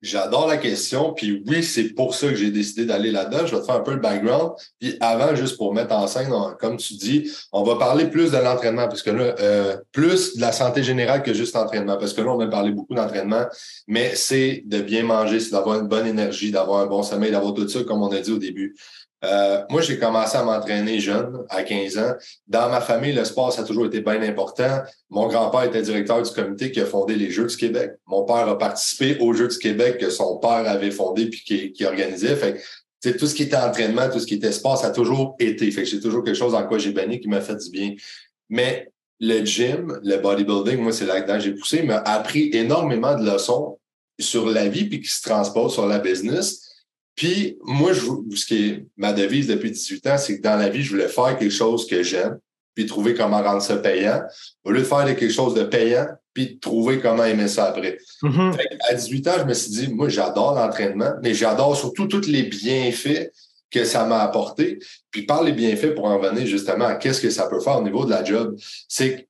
[0.00, 3.46] J'adore la question, puis oui, c'est pour ça que j'ai décidé d'aller là-dedans.
[3.46, 4.52] Je vais te faire un peu le background.
[4.78, 8.36] Puis avant, juste pour mettre en scène, comme tu dis, on va parler plus de
[8.36, 12.20] l'entraînement, parce que là, euh, plus de la santé générale que juste l'entraînement, parce que
[12.20, 13.46] là, on a parlé beaucoup d'entraînement,
[13.88, 17.54] mais c'est de bien manger, c'est d'avoir une bonne énergie, d'avoir un bon sommeil, d'avoir
[17.54, 18.76] tout ça, comme on a dit au début.
[19.24, 22.14] Euh, moi, j'ai commencé à m'entraîner jeune, à 15 ans.
[22.46, 24.82] Dans ma famille, le sport, ça a toujours été bien important.
[25.10, 27.92] Mon grand-père était directeur du comité qui a fondé les Jeux du Québec.
[28.06, 31.72] Mon père a participé aux Jeux du Québec que son père avait fondé puis qui,
[31.72, 32.36] qui organisait.
[32.36, 32.62] Fait
[33.02, 35.68] que, tout ce qui était entraînement, tout ce qui était sport, ça a toujours été.
[35.70, 37.94] Fait que c'est toujours quelque chose en quoi j'ai banni qui m'a fait du bien.
[38.48, 43.28] Mais le gym, le bodybuilding, moi, c'est là-dedans que j'ai poussé, m'a appris énormément de
[43.28, 43.78] leçons
[44.20, 46.67] sur la vie puis qui se transposent sur la business
[47.18, 48.02] puis moi, je,
[48.36, 51.08] ce qui est ma devise depuis 18 ans, c'est que dans la vie, je voulais
[51.08, 52.38] faire quelque chose que j'aime,
[52.76, 54.22] puis trouver comment rendre ça payant,
[54.64, 57.98] au lieu de faire quelque chose de payant, puis trouver comment aimer ça après.
[58.22, 58.56] Mm-hmm.
[58.88, 62.44] à 18 ans, je me suis dit, moi, j'adore l'entraînement, mais j'adore surtout tous les
[62.44, 63.32] bienfaits
[63.68, 64.78] que ça m'a apporté.
[65.10, 67.82] Puis par les bienfaits, pour en venir justement à qu'est-ce que ça peut faire au
[67.82, 68.56] niveau de la job,
[68.88, 69.27] c'est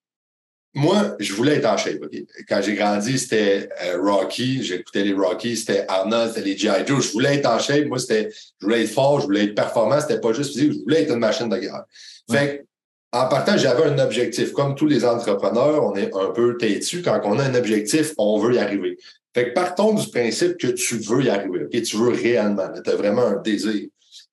[0.75, 2.01] moi, je voulais être en shape.
[2.49, 4.63] Quand j'ai grandi, c'était euh, Rocky.
[4.63, 6.87] J'écoutais les Rocky, c'était Arnold, c'était les G.I.
[6.87, 7.05] Joe.
[7.05, 7.87] Je voulais être en shape.
[7.87, 10.01] Moi, c'était, je voulais être fort, je voulais être performant.
[10.01, 11.85] C'était pas juste physique, je voulais être une machine de guerre.
[12.31, 12.65] Fait
[13.11, 14.53] en partant, j'avais un objectif.
[14.53, 17.01] Comme tous les entrepreneurs, on est un peu têtu.
[17.03, 18.99] Quand on a un objectif, on veut y arriver.
[19.35, 21.65] Fait que partons du principe que tu veux y arriver.
[21.65, 21.83] OK?
[21.83, 22.69] Tu veux réellement.
[22.85, 23.89] Tu as vraiment un désir.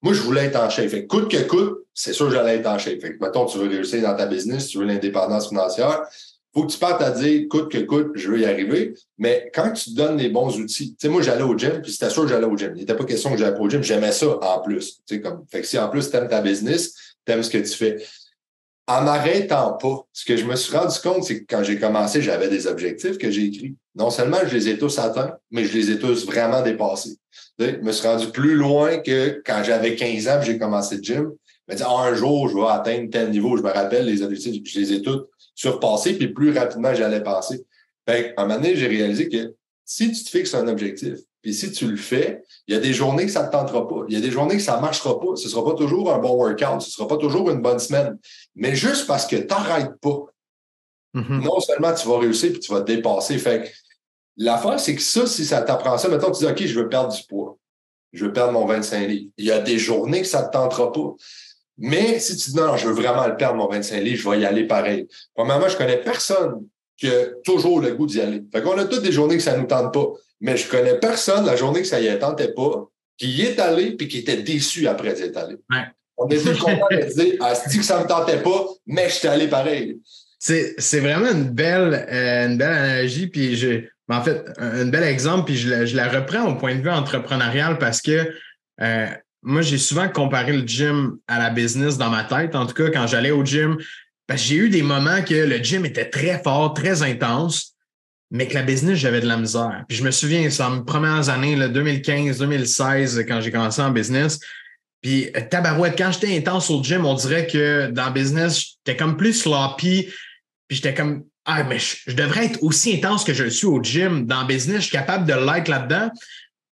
[0.06, 0.89] Moi, je voulais être en shape.
[0.89, 3.02] Fait coûte que coûte, c'est sûr que j'allais être en shape.
[3.02, 6.04] Fait mettons, tu veux réussir dans ta business, tu veux l'indépendance financière,
[6.54, 8.94] faut que tu partes à dire, coûte que coûte, je veux y arriver.
[9.18, 11.91] Mais quand tu te donnes les bons outils, tu sais, moi, j'allais au gym, puis
[11.91, 12.74] c'était sûr que j'allais au gym.
[12.76, 15.02] Il n'était pas question que j'allais pas au gym, j'aimais ça en plus.
[15.24, 16.94] Comme, fait que si en plus tu aimes ta business,
[17.26, 18.06] tu aimes ce que tu fais.
[18.86, 22.22] En m'arrêtant pas, ce que je me suis rendu compte, c'est que quand j'ai commencé,
[22.22, 23.76] j'avais des objectifs que j'ai écrits.
[23.96, 27.18] Non seulement je les ai tous atteints, mais je les ai tous vraiment dépassés.
[27.60, 31.32] Je me suis rendu plus loin que quand j'avais 15 ans, j'ai commencé le gym.
[31.68, 33.58] Je me disais, ah, un jour, je vais atteindre tel niveau.
[33.58, 37.65] Je me rappelle les objectifs, je les ai tous surpasser, puis plus rapidement j'allais passer.
[38.08, 41.54] Fait à un moment donné, j'ai réalisé que si tu te fixes un objectif, puis
[41.54, 44.04] si tu le fais, il y a des journées que ça ne te tentera pas.
[44.10, 45.36] Il y a des journées que ça ne marchera pas.
[45.36, 46.82] Ce ne sera pas toujours un bon workout.
[46.82, 48.18] Ce ne sera pas toujours une bonne semaine.
[48.56, 50.26] Mais juste parce que tu n'arrêtes pas,
[51.13, 51.44] mm-hmm.
[51.44, 53.38] non seulement tu vas réussir puis tu vas te dépasser.
[53.38, 53.72] Fait
[54.38, 57.13] l'affaire, c'est que ça, si ça t'apprend ça, maintenant tu dis OK, je veux perdre
[57.13, 57.58] du poids.
[58.13, 59.30] Je veux perdre mon 25 livres.
[59.38, 61.15] Il y a des journées que ça ne te tentera pas.
[61.78, 64.39] Mais si tu dis non, je veux vraiment le perdre, mon 25 livres, je vais
[64.39, 65.08] y aller pareil.
[65.34, 66.65] Premièrement, je connais personne
[66.98, 68.41] qui a toujours le goût d'y aller.
[68.54, 70.08] Fait qu'on a toutes des journées que ça ne nous tente pas.
[70.39, 73.91] Mais je connais personne, la journée que ça y tentait pas, qui y est allé
[73.91, 75.58] puis qui était déçu après d'y être allé.
[76.17, 79.10] On est tous contents de dire Ah, c'est que ça ne me tentait pas, mais
[79.10, 80.00] je suis allé pareil.
[80.39, 83.28] C'est vraiment une belle, euh, une belle analogie.
[83.28, 86.76] Puis je, en fait, un, bel exemple, puis je la, je la, reprends au point
[86.76, 88.32] de vue entrepreneurial parce que
[88.82, 89.08] euh,
[89.41, 92.56] moi, j'ai souvent comparé le gym à la business dans ma tête.
[92.56, 93.78] En tout cas, quand j'allais au gym,
[94.28, 97.76] que j'ai eu des moments que le gym était très fort, très intense,
[98.32, 99.86] mais que la business, j'avais de la misère.
[99.88, 104.39] Puis je me souviens, c'est mes premières années, 2015-2016, quand j'ai commencé en business.
[105.02, 109.15] Puis tabarouette, quand j'étais intense au gym, on dirait que dans le business, j'étais comme
[109.15, 110.10] plus sloppy.
[110.68, 113.67] Puis j'étais comme, ah, mais je, je, devrais être aussi intense que je le suis
[113.67, 114.25] au gym.
[114.25, 116.10] Dans le business, je suis capable de l'être là-dedans.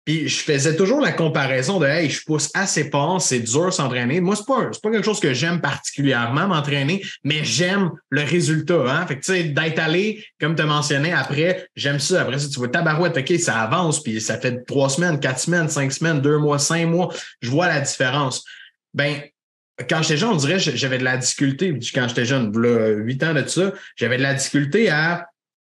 [0.04, 4.20] Puis je faisais toujours la comparaison de Hey, je pousse assez fort, c'est dur s'entraîner.
[4.20, 8.82] Moi, c'est pas, pas quelque chose que j'aime particulièrement m'entraîner, mais j'aime le résultat.
[8.88, 9.06] Hein?
[9.06, 12.22] Fait que tu sais, d'être allé, comme tu as mentionné, après, j'aime ça.
[12.22, 15.68] Après ça, tu vois tabarouette, OK, ça avance, puis ça fait trois semaines, quatre semaines,
[15.68, 17.14] cinq semaines, deux mois, cinq mois.
[17.40, 18.44] Je vois la différence.
[18.94, 19.20] Ben,
[19.88, 21.78] quand j'étais jeune, on dirait que j'avais de la difficulté.
[21.94, 25.28] Quand j'étais jeune, là, huit ans de ça, j'avais de la difficulté à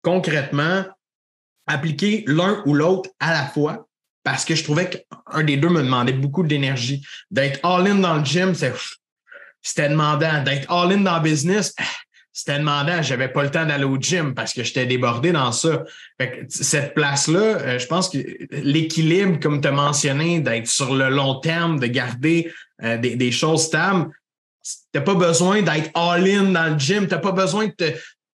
[0.02, 0.86] concrètement
[1.68, 3.88] appliquer l'un ou l'autre à la fois
[4.24, 7.06] parce que je trouvais qu'un des deux me demandait beaucoup d'énergie.
[7.32, 8.54] D'être all-in dans le gym,
[9.62, 10.44] c'était demandant.
[10.44, 11.74] D'être all-in dans le business,
[12.34, 13.04] c'était demandant.
[13.04, 15.84] J'avais pas le temps d'aller au gym parce que j'étais débordé dans ça.
[16.50, 18.18] cette place-là, euh, je pense que
[18.52, 22.52] l'équilibre, comme tu as mentionné, d'être sur le long terme, de garder
[22.84, 24.10] euh, des, choses stables,
[24.92, 27.08] t'as pas besoin d'être all-in dans le gym.
[27.08, 27.72] T'as pas besoin de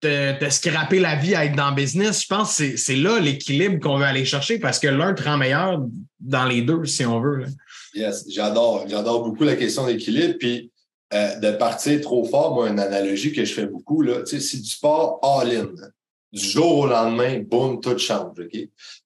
[0.01, 2.23] te, te, scraper la vie à être dans le business.
[2.23, 5.37] Je pense que c'est là l'équilibre qu'on veut aller chercher parce que l'un te rend
[5.37, 5.81] meilleur
[6.19, 7.45] dans les deux, si on veut.
[7.93, 8.85] Yes, j'adore.
[8.87, 10.35] J'adore beaucoup la question d'équilibre.
[10.39, 10.71] Puis
[11.13, 14.79] euh, de partir trop fort, moi, une analogie que je fais beaucoup, là, si tu
[14.79, 15.69] pars all-in,
[16.31, 18.37] du jour au lendemain, boum, tout change.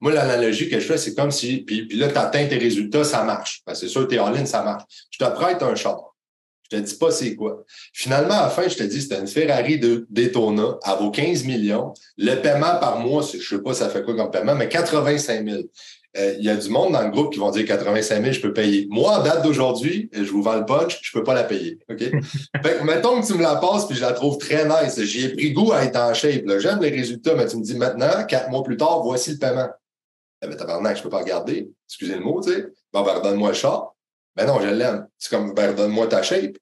[0.02, 3.04] Moi, l'analogie que je fais, c'est comme si, puis, puis là, tu atteins tes résultats,
[3.04, 3.64] ça marche.
[3.74, 4.84] c'est sûr, tu es all-in, ça marche.
[5.10, 6.14] Je te prête un char.
[6.72, 7.64] Je te dis pas c'est quoi.
[7.94, 11.44] Finalement, à la fin, je te dis, c'était une Ferrari de Daytona, elle vaut 15
[11.44, 11.94] millions.
[12.18, 15.64] Le paiement par mois, je sais pas ça fait quoi comme paiement, mais 85 000.
[16.16, 18.42] Euh, il y a du monde dans le groupe qui vont dire 85 000, je
[18.42, 18.88] peux payer.
[18.92, 21.80] Moi, en date d'aujourd'hui, je vous vends le punch, je peux pas la payer.
[21.90, 22.00] OK?
[22.64, 25.02] fait que, mettons que tu me la passes puis je la trouve très nice.
[25.02, 26.44] J'y ai pris goût à être en shape.
[26.60, 29.70] J'aime les résultats, mais tu me dis maintenant, quatre mois plus tard, voici le paiement.
[30.44, 31.72] Eh ben, tabarnak, je peux pas regarder.
[31.88, 32.68] Excusez le mot, tu sais.
[32.92, 33.82] Bon, ben, redonne-moi le chat.
[34.36, 35.08] Ben non, je l'aime.
[35.18, 36.58] C'est comme, ben, redonne-moi ta shape.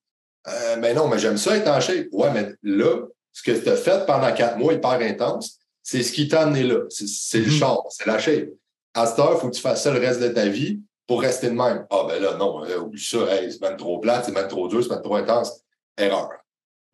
[0.47, 2.07] Euh, ben non, mais j'aime ça être en shape.
[2.11, 6.11] Ouais, mais là, ce que tu as fait pendant quatre mois hyper intense, c'est ce
[6.11, 6.81] qui t'a amené là.
[6.89, 7.59] C'est le mm-hmm.
[7.59, 8.49] char, c'est la shape.
[8.93, 11.21] À cette heure, il faut que tu fasses ça le reste de ta vie pour
[11.21, 11.85] rester de même.
[11.89, 14.89] Ah, ben là, non, oublie ça, c'est même trop plat, c'est même trop dur, c'est
[14.89, 15.61] même trop intense.
[15.97, 16.29] Erreur.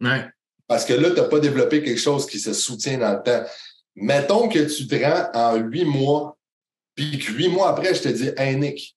[0.01, 0.25] Ouais.
[0.67, 3.43] Parce que là, tu n'as pas développé quelque chose qui se soutient dans le temps.
[3.95, 6.38] Mettons que tu te rends en huit mois,
[6.93, 8.95] puis que huit mois après, je te dis, hey Nick,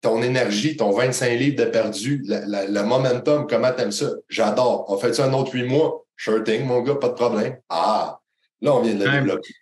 [0.00, 4.10] ton énergie, ton 25 livres de perdu, le momentum, comment t'aimes ça?
[4.28, 4.84] J'adore.
[4.88, 6.04] On fait ça un autre huit mois?
[6.16, 7.58] Sure thing, mon gars, pas de problème.
[7.68, 8.20] Ah,
[8.60, 9.54] là, on vient de le développer.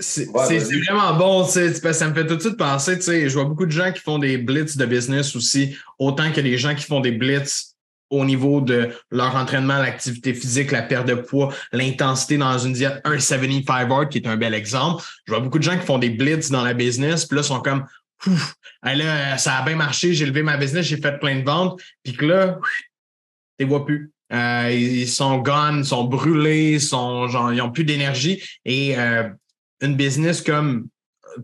[0.00, 3.66] C'est vraiment bon, ça me fait tout de suite penser, tu sais, je vois beaucoup
[3.66, 7.00] de gens qui font des blitz de business aussi, autant que les gens qui font
[7.00, 7.76] des blitz
[8.10, 13.00] au niveau de leur entraînement, l'activité physique, la perte de poids, l'intensité dans une diète,
[13.04, 15.02] un 75 hard qui est un bel exemple.
[15.26, 17.60] Je vois beaucoup de gens qui font des blitz dans la business, puis là, sont
[17.60, 17.86] comme,
[18.26, 21.80] Ouf, là, ça a bien marché, j'ai levé ma business, j'ai fait plein de ventes,
[22.02, 24.10] puis que là, tu les vois plus.
[24.32, 28.42] Euh, ils sont gone, ils sont brûlés, sont, genre, ils n'ont plus d'énergie.
[28.64, 29.28] Et euh,
[29.80, 30.88] une business comme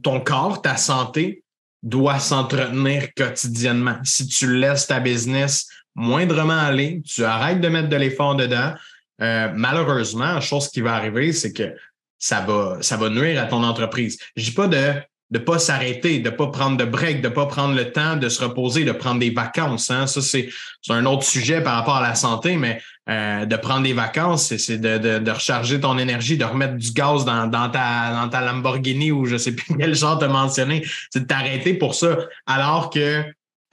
[0.02, 1.42] ton corps, ta santé,
[1.82, 3.98] doit s'entretenir quotidiennement.
[4.04, 8.74] Si tu laisses ta business moindrement aller, tu arrêtes de mettre de l'effort dedans,
[9.22, 11.74] euh, malheureusement, la chose qui va arriver, c'est que
[12.18, 14.18] ça va, ça va nuire à ton entreprise.
[14.36, 14.92] Je dis pas de
[15.30, 18.42] de pas s'arrêter, de pas prendre de break, de pas prendre le temps de se
[18.42, 19.90] reposer, de prendre des vacances.
[19.90, 20.06] Hein.
[20.06, 20.48] Ça, c'est
[20.88, 24.78] un autre sujet par rapport à la santé, mais euh, de prendre des vacances, c'est
[24.78, 28.40] de, de, de, recharger ton énergie, de remettre du gaz dans, dans, ta, dans ta
[28.40, 32.18] Lamborghini ou je sais plus quel genre de mentionné, c'est de t'arrêter pour ça.
[32.46, 33.24] Alors que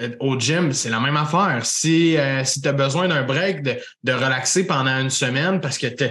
[0.01, 1.61] euh, au gym, c'est la même affaire.
[1.65, 5.77] Si, euh, si tu as besoin d'un break, de, de relaxer pendant une semaine parce
[5.77, 6.05] que tu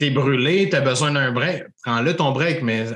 [0.00, 2.86] es, brûlé, tu as besoin d'un break, prends-le ton break, mais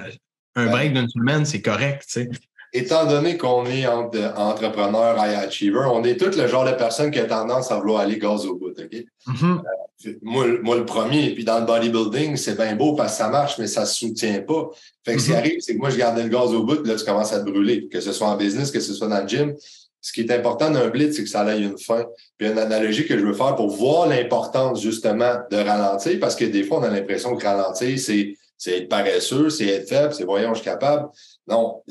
[0.54, 2.30] un break d'une semaine, c'est correct, tu sais.
[2.74, 7.10] Étant donné qu'on est entre entrepreneurs high achiever, on est tous le genre de personnes
[7.10, 9.04] qui a tendance à vouloir aller gaz au bout, OK?
[9.26, 9.60] Mm-hmm.
[10.06, 13.28] Euh, moi, moi, le premier, puis dans le bodybuilding, c'est bien beau parce que ça
[13.28, 14.70] marche, mais ça se soutient pas.
[15.04, 15.36] Fait que ce qui mm-hmm.
[15.36, 17.40] arrive, c'est que moi, je gardais le gaz au bout, puis là, tu commences à
[17.40, 19.54] te brûler, que ce soit en business, que ce soit dans le gym.
[20.00, 22.06] Ce qui est important d'un blitz, c'est que ça aille une fin.
[22.38, 26.46] Puis une analogie que je veux faire pour voir l'importance justement de ralentir, parce que
[26.46, 30.22] des fois, on a l'impression que ralentir, c'est c'est être paresseux, c'est être faible, c'est
[30.22, 31.08] voyons, je suis capable.
[31.48, 31.82] Non,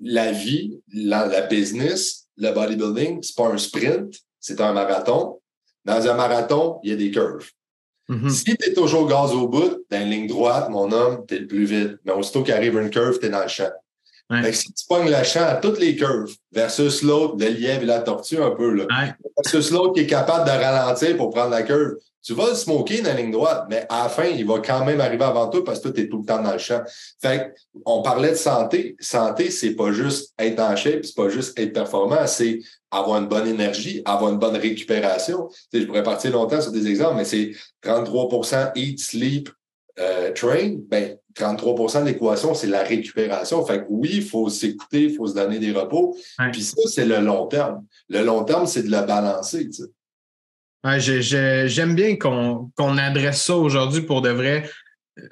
[0.00, 5.38] la vie, la, business, le bodybuilding, c'est pas un sprint, c'est un marathon.
[5.84, 7.48] Dans un marathon, il y a des curves.
[8.08, 8.30] Mm-hmm.
[8.30, 11.38] Si tu es toujours gaz au bout, dans une ligne droite, mon homme, tu es
[11.38, 11.98] le plus vite.
[12.04, 13.70] Mais aussitôt qu'arrive une curve, tu es dans le champ.
[14.52, 18.00] si tu pognes le champ à toutes les curves versus l'autre, le lièvre et la
[18.00, 18.86] tortue un peu, là,
[19.36, 23.02] versus l'autre qui est capable de ralentir pour prendre la curve, tu vas le smoker
[23.02, 25.64] dans la ligne droite, mais à la fin, il va quand même arriver avant toi
[25.64, 26.82] parce que toi, tu es tout le temps dans le champ.
[27.20, 27.54] Fait
[27.86, 28.96] on parlait de santé.
[29.00, 32.58] Santé, c'est pas juste être en shape, c'est pas juste être performant, c'est
[32.90, 35.48] avoir une bonne énergie, avoir une bonne récupération.
[35.72, 37.52] Tu je pourrais partir longtemps sur des exemples, mais c'est
[37.84, 39.48] 33% eat, sleep,
[39.98, 40.76] euh, train.
[40.88, 43.64] Ben, 33 de l'équation, c'est la récupération.
[43.64, 46.16] Fait que oui, il faut s'écouter, il faut se donner des repos.
[46.52, 47.84] Puis ça, c'est le long terme.
[48.08, 49.66] Le long terme, c'est de le balancer.
[49.66, 49.84] Tu sais.
[50.84, 54.70] J'aime bien qu'on adresse ça aujourd'hui pour de vrai.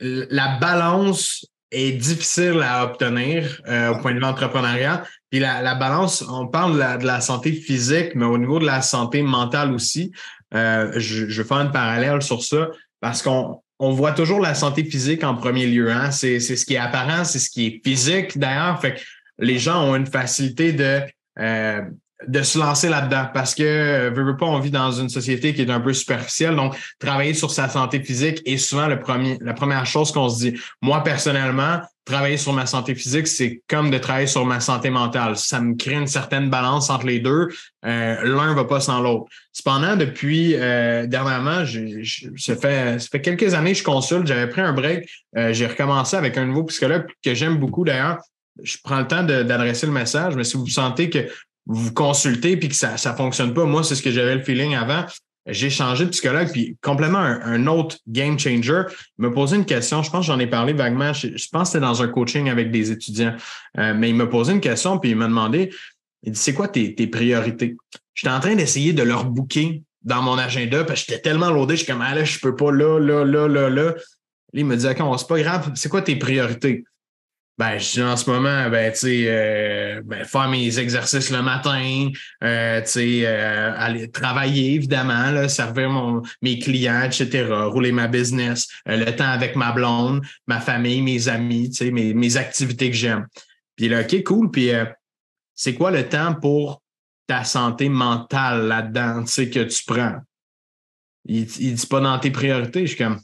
[0.01, 5.05] La balance est difficile à obtenir euh, au point de vue entrepreneurial.
[5.31, 9.23] Puis la, balance, on parle de la, santé physique, mais au niveau de la santé
[9.23, 10.13] mentale aussi.
[10.55, 12.69] Euh, je, je, vais faire parallèle sur ça
[13.01, 15.91] parce qu'on on voit toujours la santé physique en premier lieu.
[15.91, 16.11] Hein?
[16.11, 18.81] C'est ce qui est apparent, c'est ce qui est physique d'ailleurs.
[18.81, 19.01] Fait
[19.39, 21.01] les gens ont une facilité de
[21.39, 21.83] euh,
[22.27, 25.63] de se lancer là-dedans parce que euh, veux, pas on vit dans une société qui
[25.63, 26.57] est un peu superficielle.
[26.57, 30.39] Donc travailler sur sa santé physique est souvent le premier la première chose qu'on se
[30.39, 30.59] dit.
[30.81, 35.37] Moi personnellement travailler sur ma santé physique c'est comme de travailler sur ma santé mentale.
[35.37, 37.49] Ça me crée une certaine balance entre les deux.
[37.85, 39.27] Euh, l'un va pas sans l'autre.
[39.53, 42.03] Cependant depuis euh, dernièrement j'ai,
[42.39, 44.27] ça fait ça quelques années que je consulte.
[44.27, 45.07] J'avais pris un break.
[45.37, 48.19] Euh, j'ai recommencé avec un nouveau psychologue que j'aime beaucoup d'ailleurs.
[48.63, 51.29] Je prends le temps d'adresser le message, mais si vous sentez que
[51.67, 54.75] vous consultez puis que ça ne fonctionne pas, moi, c'est ce que j'avais le feeling
[54.75, 55.05] avant.
[55.49, 58.83] J'ai changé de psychologue, puis complètement un, autre game changer.
[59.19, 61.67] Il m'a posé une question, je pense que j'en ai parlé vaguement, je, pense que
[61.67, 63.37] c'était dans un coaching avec des étudiants,
[63.79, 65.71] euh, mais il m'a posé une question, puis il m'a demandé,
[66.25, 67.77] il dit, c'est quoi tes, tes priorités?
[68.15, 71.77] J'étais en train d'essayer de leur booker dans mon agenda, parce que j'étais tellement loadé,
[71.77, 73.95] je suis comme, ah là, je peux pas là, là, là, là, là.
[74.53, 76.85] il me dit, OK, c'est pas grave, c'est quoi tes priorités?
[77.59, 82.11] Ben, je en ce moment, ben, tu sais, euh, ben, faire mes exercices le matin,
[82.45, 88.09] euh, tu sais, euh, aller travailler, évidemment, là, servir mon, mes clients, etc., rouler ma
[88.09, 92.91] business, le temps avec ma blonde, ma famille, mes amis, tu sais, mes, mes activités
[92.91, 93.27] que j'aime.
[93.75, 94.51] Puis là, OK, cool.
[94.51, 94.71] Puis
[95.55, 96.83] c'est quoi le temps pour
[97.27, 100.17] ta santé mentale là-dedans, tu sais, que tu prends?
[101.25, 102.83] Il, il dit pas dans tes priorités.
[102.83, 103.19] Je suis comme,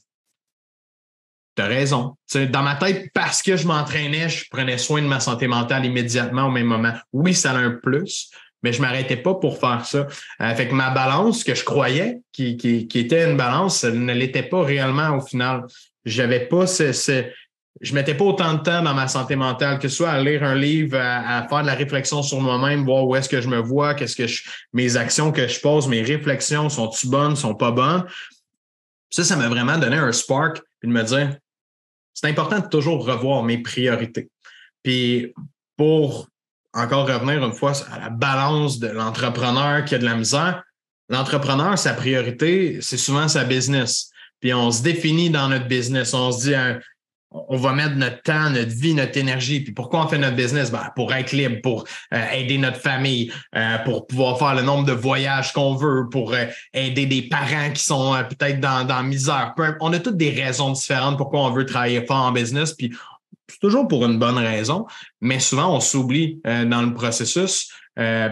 [1.54, 2.16] T'as raison.
[2.34, 6.46] dans ma tête, parce que je m'entraînais, je prenais soin de ma santé mentale immédiatement
[6.46, 6.94] au même moment.
[7.12, 8.30] Oui, ça a un plus,
[8.62, 10.06] mais je m'arrêtais pas pour faire ça.
[10.40, 12.56] Euh, fait que ma balance, que je croyais qui,
[12.94, 15.64] était une balance, elle ne l'était pas réellement au final.
[16.06, 17.24] J'avais pas ce, ce
[17.82, 20.44] je mettais pas autant de temps dans ma santé mentale, que ce soit à lire
[20.44, 23.58] un livre, à, faire de la réflexion sur moi-même, voir où est-ce que je me
[23.58, 24.26] vois, qu'est-ce que
[24.72, 28.04] mes actions que je pose, mes réflexions, sont-tu bonnes, sont pas bonnes?
[29.10, 31.36] Ça, ça m'a vraiment donné un spark, puis de me dire,
[32.12, 34.28] c'est important de toujours revoir mes priorités.
[34.82, 35.32] Puis
[35.76, 36.28] pour
[36.74, 40.64] encore revenir une fois à la balance de l'entrepreneur qui a de la misère,
[41.08, 44.10] l'entrepreneur, sa priorité, c'est souvent sa business.
[44.40, 46.14] Puis on se définit dans notre business.
[46.14, 46.80] On se dit, hein,
[47.32, 49.60] on va mettre notre temps, notre vie, notre énergie.
[49.60, 50.70] Puis pourquoi on fait notre business?
[50.70, 54.84] Ben, pour être libre, pour euh, aider notre famille, euh, pour pouvoir faire le nombre
[54.84, 59.54] de voyages qu'on veut, pour euh, aider des parents qui sont peut-être dans, dans misère.
[59.80, 62.72] on a toutes des raisons différentes pourquoi on veut travailler fort en business.
[62.72, 62.94] Puis
[63.48, 64.86] c'est toujours pour une bonne raison,
[65.20, 67.70] mais souvent on s'oublie dans le processus.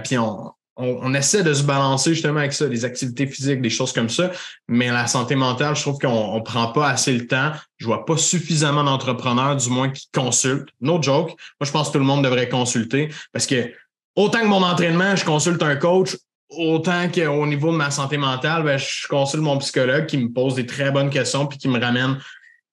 [0.04, 3.92] puis on, on, essaie de se balancer justement avec ça, des activités physiques, des choses
[3.92, 4.30] comme ça.
[4.68, 7.52] Mais la santé mentale, je trouve qu'on ne prend pas assez le temps.
[7.78, 10.68] Je vois pas suffisamment d'entrepreneurs, du moins, qui consultent.
[10.80, 11.28] No joke.
[11.28, 13.72] Moi, je pense que tout le monde devrait consulter parce que
[14.16, 16.16] autant que mon entraînement, je consulte un coach,
[16.50, 20.54] autant qu'au niveau de ma santé mentale, ben, je consulte mon psychologue qui me pose
[20.54, 22.18] des très bonnes questions puis qui me ramène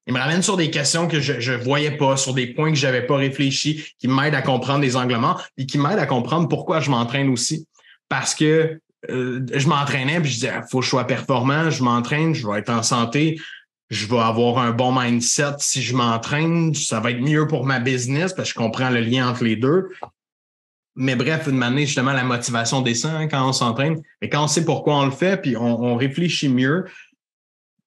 [0.08, 2.78] il me ramène sur des questions que je ne voyais pas, sur des points que
[2.78, 6.80] j'avais pas réfléchi, qui m'aident à comprendre des anglements, et qui m'aident à comprendre pourquoi
[6.80, 7.68] je m'entraîne aussi
[8.10, 12.34] parce que euh, je m'entraînais puis je disais, faut que je sois performant, je m'entraîne,
[12.34, 13.40] je vais être en santé,
[13.90, 15.56] je vais avoir un bon mindset.
[15.60, 19.00] Si je m'entraîne, ça va être mieux pour ma business parce que je comprends le
[19.00, 19.90] lien entre les deux.
[20.96, 24.02] Mais bref, une manière, justement, la motivation descend hein, quand on s'entraîne.
[24.22, 26.86] Et quand on sait pourquoi on le fait, puis on, réfléchit mieux,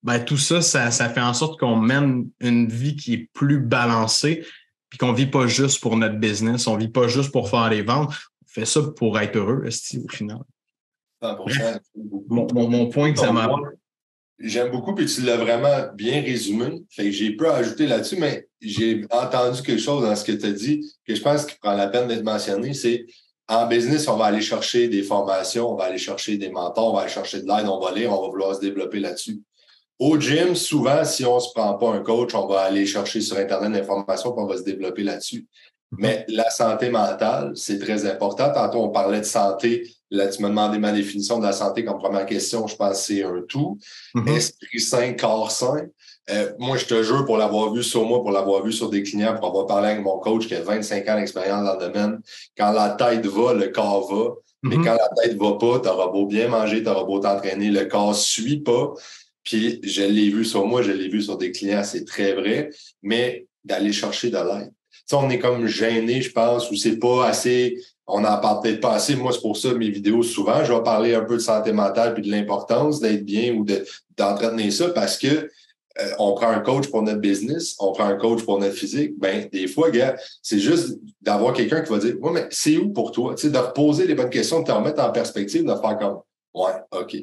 [0.04, 3.58] ben, tout ça, ça, ça fait en sorte qu'on mène une vie qui est plus
[3.58, 4.46] balancée,
[4.88, 7.82] puis qu'on vit pas juste pour notre business, on vit pas juste pour faire des
[7.82, 8.14] ventes,
[8.52, 10.40] fais ça pour être heureux, au final.
[12.28, 13.48] mon, point que ça m'a.
[14.38, 16.82] J'aime beaucoup, puis tu l'as vraiment bien résumé.
[16.88, 20.32] Fait que j'ai peu à ajouter là-dessus, mais j'ai entendu quelque chose dans ce que
[20.32, 22.72] tu as dit que je pense qu'il prend la peine d'être mentionné.
[22.72, 23.04] C'est
[23.48, 26.94] en business, on va aller chercher des formations, on va aller chercher des mentors, on
[26.94, 29.42] va aller chercher de l'aide, on va lire, on va vouloir se développer là-dessus.
[29.98, 33.20] Au gym, souvent, si on ne se prend pas un coach, on va aller chercher
[33.20, 35.46] sur Internet l'information, puis on va se développer là-dessus.
[35.98, 38.52] Mais la santé mentale, c'est très important.
[38.52, 39.92] Tantôt, on parlait de santé.
[40.10, 42.66] Là, tu m'as demandé ma définition de la santé comme première question.
[42.66, 43.78] Je pense que c'est un tout.
[44.14, 44.36] Mm-hmm.
[44.36, 45.86] Esprit sain, corps sain.
[46.30, 49.02] Euh, moi, je te jure, pour l'avoir vu sur moi, pour l'avoir vu sur des
[49.02, 52.20] clients, pour avoir parlé avec mon coach qui a 25 ans d'expérience dans le domaine,
[52.56, 54.34] quand la tête va, le corps va.
[54.62, 54.84] Mais mm-hmm.
[54.84, 57.86] quand la tête va pas, tu auras beau bien manger, tu auras beau t'entraîner, le
[57.86, 58.92] corps suit pas.
[59.42, 62.70] Puis je l'ai vu sur moi, je l'ai vu sur des clients, c'est très vrai.
[63.02, 64.72] Mais d'aller chercher de l'aide
[65.16, 68.94] on est comme gêné, je pense, ou c'est pas assez, on n'en parle peut-être pas
[68.94, 69.16] assez.
[69.16, 72.14] Moi, c'est pour ça mes vidéos, souvent, je vais parler un peu de santé mentale
[72.14, 73.64] puis de l'importance d'être bien ou
[74.16, 75.48] d'entretenir ça parce que
[75.98, 79.18] euh, on prend un coach pour notre business, on prend un coach pour notre physique.
[79.18, 82.90] Ben, des fois, gars, c'est juste d'avoir quelqu'un qui va dire, ouais, mais c'est où
[82.92, 83.34] pour toi?
[83.34, 86.20] Tu sais, de reposer les bonnes questions, de te remettre en perspective, de faire comme,
[86.54, 87.16] ouais, OK.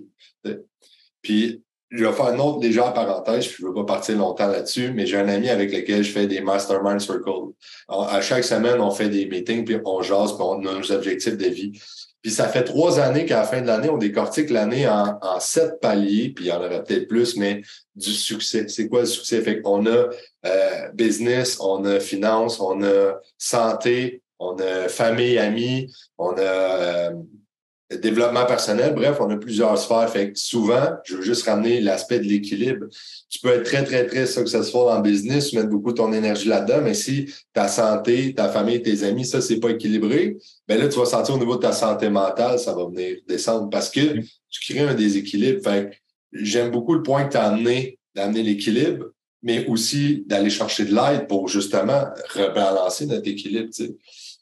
[1.22, 4.92] Puis, je vais faire une autre légère parenthèse, je ne veux pas partir longtemps là-dessus,
[4.94, 7.54] mais j'ai un ami avec lequel je fais des mastermind circles.
[7.88, 11.38] à chaque semaine, on fait des meetings, puis on jase, puis on a nos objectifs
[11.38, 11.72] de vie.
[12.22, 15.40] Puis ça fait trois années qu'à la fin de l'année, on décortique l'année en, en,
[15.40, 17.62] sept paliers, puis il y en aurait peut-être plus, mais
[17.96, 18.68] du succès.
[18.68, 19.40] C'est quoi le succès?
[19.42, 20.10] Fait qu'on a
[20.46, 27.12] euh, business, on a finance, on a santé, on a famille, amis, on a euh,
[27.96, 28.94] développement personnel.
[28.94, 30.10] Bref, on a plusieurs sphères.
[30.10, 32.88] Fait que souvent, je veux juste ramener l'aspect de l'équilibre.
[33.30, 36.94] Tu peux être très, très, très successful en business, mettre beaucoup ton énergie là-dedans, mais
[36.94, 41.06] si ta santé, ta famille, tes amis, ça, c'est pas équilibré, ben là, tu vas
[41.06, 44.24] sentir au niveau de ta santé mentale, ça va venir descendre parce que mm.
[44.50, 45.64] tu crées un déséquilibre.
[45.64, 45.96] Fait que
[46.44, 49.06] j'aime beaucoup le point que tu as amené d'amener l'équilibre,
[49.48, 52.04] mais aussi d'aller chercher de l'aide pour justement
[52.36, 53.70] rebalancer notre équilibre.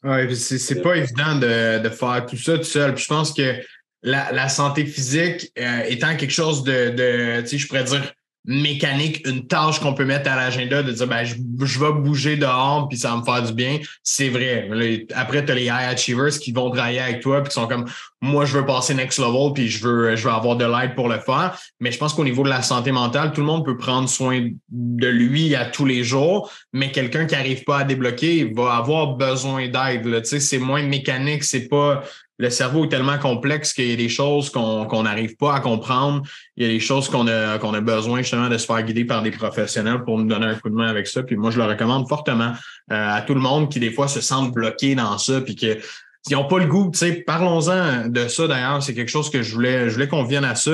[0.02, 2.98] Oui, c'est pas évident de, de, faire tout ça tout seul.
[2.98, 3.54] Je pense que
[4.02, 8.12] la, la santé physique euh, étant quelque chose de, de je pourrais dire
[8.46, 11.34] mécanique, une tâche qu'on peut mettre à l'agenda de dire ben, je,
[11.64, 14.68] je, vais bouger dehors puis ça va me faire du bien, c'est vrai.
[15.14, 17.86] après, tu as les high achievers qui vont travailler avec toi puis qui sont comme
[18.22, 21.08] moi, je veux passer next level puis je veux, je veux avoir de l'aide pour
[21.08, 21.58] le faire.
[21.80, 24.48] Mais je pense qu'au niveau de la santé mentale, tout le monde peut prendre soin
[24.70, 29.16] de lui à tous les jours, mais quelqu'un qui n'arrive pas à débloquer va avoir
[29.16, 30.24] besoin d'aide.
[30.24, 32.02] C'est moins mécanique, c'est pas
[32.38, 36.22] le cerveau est tellement complexe qu'il y a des choses qu'on n'arrive pas à comprendre.
[36.56, 39.22] Il y a des choses qu'on a, a besoin justement de se faire guider par
[39.22, 41.22] des professionnels pour nous donner un coup de main avec ça.
[41.22, 42.52] Puis moi, je le recommande fortement
[42.92, 45.78] euh, à tout le monde qui, des fois, se sentent bloqués dans ça, puis que
[46.26, 46.90] qui n'ont pas le goût.
[46.92, 48.82] Tu sais, parlons-en de ça d'ailleurs.
[48.82, 50.72] C'est quelque chose que je voulais, je voulais qu'on vienne à ça.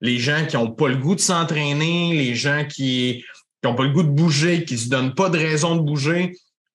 [0.00, 3.24] Les gens qui n'ont pas le goût de s'entraîner, les gens qui
[3.64, 6.32] n'ont pas le goût de bouger, qui se donnent pas de raison de bouger.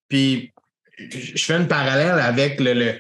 [0.10, 0.52] Puis
[0.98, 3.00] je fais une parallèle avec le le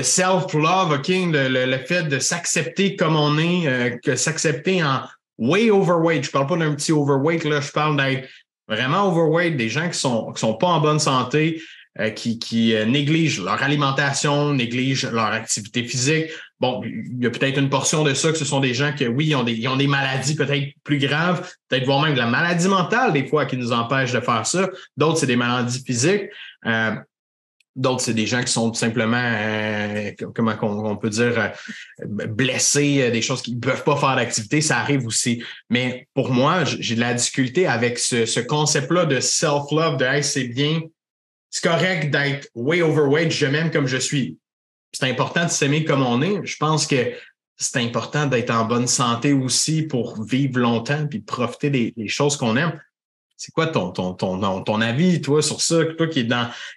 [0.00, 5.02] self-love, OK, le, le, fait de s'accepter comme on est, euh, que s'accepter en
[5.36, 6.24] way overweight.
[6.24, 8.26] Je parle pas d'un petit overweight, là, je parle d'être
[8.68, 11.60] vraiment overweight, des gens qui sont, qui sont pas en bonne santé,
[12.00, 16.28] euh, qui, qui euh, négligent leur alimentation, négligent leur activité physique.
[16.58, 19.06] Bon, il y a peut-être une portion de ça que ce sont des gens qui,
[19.06, 22.18] oui, ils ont des, ils ont des maladies peut-être plus graves, peut-être voire même de
[22.18, 24.70] la maladie mentale des fois qui nous empêche de faire ça.
[24.96, 26.30] D'autres, c'est des maladies physiques.
[27.74, 33.00] D'autres, c'est des gens qui sont tout simplement, euh, comment on, peut dire, euh, blessés,
[33.00, 35.42] euh, des choses qui ne peuvent pas faire d'activité, ça arrive aussi.
[35.70, 40.48] Mais pour moi, j'ai de la difficulté avec ce, concept-là de self-love, de hey, c'est
[40.48, 40.82] bien,
[41.48, 44.36] c'est correct d'être way overweight, je m'aime comme je suis.
[44.92, 46.44] C'est important de s'aimer comme on est.
[46.44, 47.12] Je pense que
[47.56, 52.56] c'est important d'être en bonne santé aussi pour vivre longtemps puis profiter des choses qu'on
[52.58, 52.78] aime.
[53.44, 55.84] C'est quoi ton, ton, ton, ton, avis, toi, sur ça?
[55.98, 56.28] Toi qui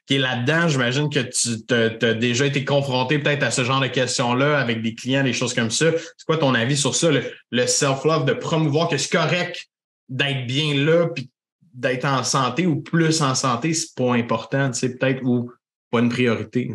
[0.07, 3.85] qui est là-dedans, j'imagine que tu as déjà été confronté peut-être à ce genre de
[3.85, 5.91] questions-là avec des clients, des choses comme ça.
[5.91, 7.11] C'est quoi ton avis sur ça,
[7.51, 9.67] le, self-love, de promouvoir que c'est correct
[10.09, 11.29] d'être bien là, puis
[11.71, 15.51] d'être en santé ou plus en santé, c'est pas important, tu sais, peut-être, ou
[15.91, 16.71] pas une priorité.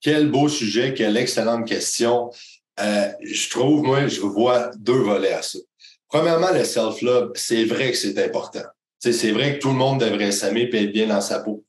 [0.00, 2.32] Quel beau sujet, quelle excellente question.
[2.80, 5.60] Euh, je trouve, moi, je vois deux volets à ça.
[6.08, 8.64] Premièrement, le self-love, c'est vrai que c'est important
[8.98, 11.64] c'est vrai que tout le monde devrait s'aimer et être bien dans sa peau.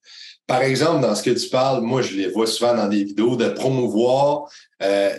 [0.48, 3.36] Par exemple, dans ce que tu parles, moi, je les vois souvent dans des vidéos
[3.36, 4.50] de promouvoir,
[4.82, 5.14] euh,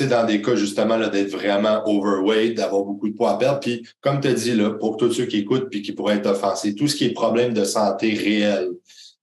[0.00, 3.60] dans des cas justement d'être vraiment overweight, d'avoir beaucoup de poids à perdre.
[3.60, 6.26] Puis, comme tu as dit, là, pour tous ceux qui écoutent puis qui pourraient être
[6.26, 8.68] offensés, tout ce qui est problème de santé réel,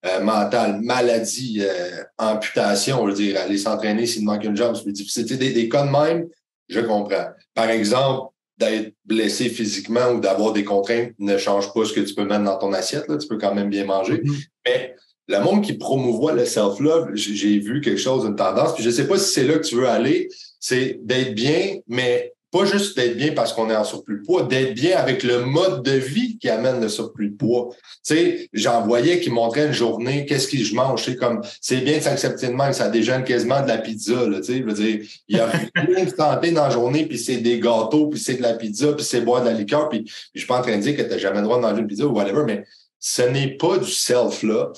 [0.05, 4.83] euh, mentale, maladie, euh, amputation, on veut dire, aller s'entraîner s'il manque une jambe, c'est
[4.83, 5.25] plus difficile.
[5.25, 6.27] Des, des cas de même,
[6.67, 7.27] je comprends.
[7.53, 12.13] Par exemple, d'être blessé physiquement ou d'avoir des contraintes ne change pas ce que tu
[12.13, 13.07] peux mettre dans ton assiette.
[13.07, 13.17] Là.
[13.17, 14.17] Tu peux quand même bien manger.
[14.17, 14.47] Mm-hmm.
[14.65, 14.95] Mais
[15.27, 18.93] le monde qui promouvoit le self-love, j'ai vu quelque chose, une tendance, puis je ne
[18.93, 20.29] sais pas si c'est là que tu veux aller,
[20.59, 24.43] c'est d'être bien, mais pas juste d'être bien parce qu'on est en surplus de poids,
[24.43, 27.69] d'être bien avec le mode de vie qui amène le surplus de poids.
[28.05, 31.77] Tu sais, j'en voyais qui montraient une journée, qu'est-ce que je mange, c'est comme, c'est
[31.77, 34.63] bien de s'accepter de même, ça déjeune quasiment de la pizza, là, tu sais, je
[34.63, 38.07] veux dire, il y a rien de santé dans la journée, puis c'est des gâteaux,
[38.07, 40.59] puis c'est de la pizza, puis c'est boire de la liqueur, puis, je suis pas
[40.59, 42.13] en train de dire que tu n'as jamais le droit de manger une pizza ou
[42.13, 42.63] whatever, mais
[42.99, 44.77] ce n'est pas du self-love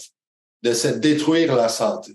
[0.64, 2.14] de se détruire la santé.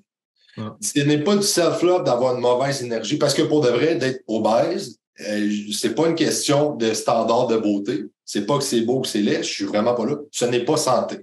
[0.80, 4.22] Ce n'est pas du self-love d'avoir une mauvaise énergie, parce que pour de vrai, d'être
[4.26, 8.04] obèse, euh, c'est pas une question de standard de beauté.
[8.24, 9.42] C'est pas que c'est beau ou que c'est laid.
[9.42, 10.16] Je suis vraiment pas là.
[10.30, 11.18] Ce n'est pas santé.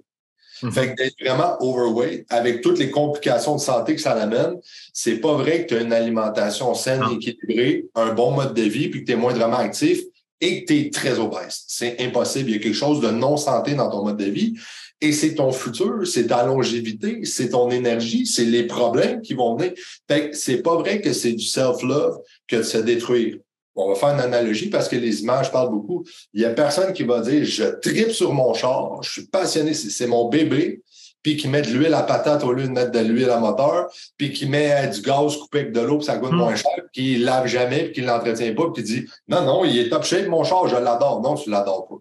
[0.63, 0.71] Mhm.
[0.71, 4.55] Fait que d'être vraiment overweight, avec toutes les complications de santé que ça amène,
[4.93, 8.63] c'est pas vrai que tu as une alimentation saine et équilibrée, un bon mode de
[8.63, 10.01] vie, puis que tu es moindrement actif
[10.41, 11.63] et que tu es très obèse.
[11.67, 12.49] C'est impossible.
[12.49, 14.55] Il y a quelque chose de non santé dans ton mode de vie.
[14.99, 19.55] Et c'est ton futur, c'est ta longévité, c'est ton énergie, c'est les problèmes qui vont
[19.55, 19.73] venir.
[20.07, 22.17] Fait que c'est pas vrai que c'est du self-love
[22.47, 23.37] que de se détruire
[23.77, 26.03] on va faire une analogie parce que les images parlent beaucoup.
[26.33, 29.73] Il y a personne qui va dire je tripe sur mon char, je suis passionné,
[29.73, 30.81] c'est mon bébé,
[31.21, 33.87] puis qui met de l'huile à patate au lieu de mettre de l'huile à moteur,
[34.17, 36.57] puis qui met du gaz coupé avec de l'eau, puis ça coûte moins hmm.
[36.57, 39.77] cher, puis qui lave jamais, puis qui l'entretient pas, puis qui dit non, non, il
[39.77, 41.21] est top shape, mon char, je l'adore.
[41.21, 41.95] Non, tu l'adores pas.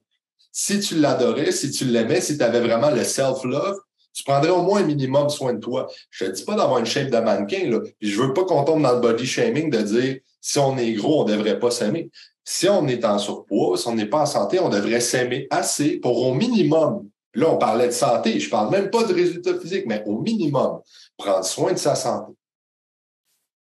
[0.53, 3.79] Si tu l'adorais, si tu l'aimais, si tu avais vraiment le self-love,
[4.15, 5.89] tu prendrais au moins un minimum soin de toi.
[6.09, 7.81] Je te dis pas d'avoir une shape de mannequin, là.
[8.01, 10.17] Puis je veux pas qu'on tombe dans le body shaming de dire
[10.47, 12.09] si on est gros, on devrait pas s'aimer.
[12.45, 15.97] Si on est en surpoids, si on n'est pas en santé, on devrait s'aimer assez
[15.97, 17.09] pour au minimum.
[17.35, 18.39] Là, on parlait de santé.
[18.39, 20.79] Je parle même pas de résultats physiques, mais au minimum,
[21.17, 22.33] prendre soin de sa santé.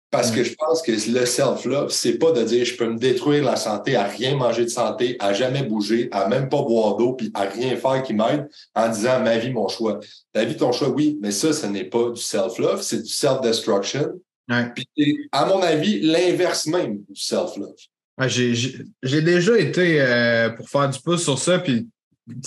[0.10, 3.44] Parce que je pense que le self-love, c'est pas de dire je peux me détruire
[3.44, 7.14] la santé à rien manger de santé, à jamais bouger, à même pas boire d'eau,
[7.14, 10.00] puis à rien faire qui m'aide en disant ma vie, mon choix.
[10.32, 14.20] Ta vie, ton choix, oui, mais ça, ce n'est pas du self-love, c'est du self-destruction.
[14.48, 17.76] Puis, à mon avis, l'inverse même du self-love.
[18.28, 21.88] J'ai déjà été euh, pour faire du pouce sur ça, puis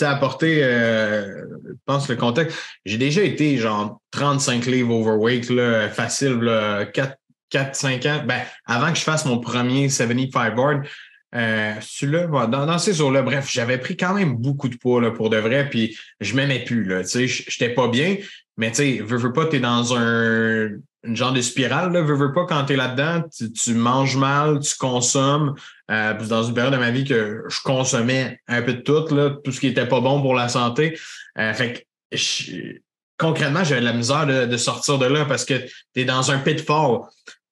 [0.00, 2.56] apporter, euh, je pense, le contexte.
[2.84, 7.16] J'ai déjà été genre 35 livres overweight, là, facile, là, 4
[7.52, 10.86] 4-5 ans, ben, avant que je fasse mon premier 75 board,
[11.34, 15.30] euh, celui-là, dans, ces jours-là, bref, j'avais pris quand même beaucoup de poids là, pour
[15.30, 16.84] de vrai, puis je m'aimais plus.
[16.84, 18.16] Là, tu sais, j'étais pas bien,
[18.56, 20.70] mais tu sais, veux, veux pas, t'es dans un
[21.06, 24.76] une genre de spirale, là, veux, veux pas, quand t'es là-dedans, tu, manges mal, tu
[24.76, 25.54] consommes.
[25.90, 29.30] Euh, dans une période de ma vie que je consommais un peu de tout, là,
[29.44, 30.98] tout ce qui était pas bon pour la santé.
[31.38, 32.80] Euh, fait que
[33.18, 36.38] concrètement, j'avais de la misère de, sortir de là parce que tu es dans un
[36.38, 37.02] pitfall.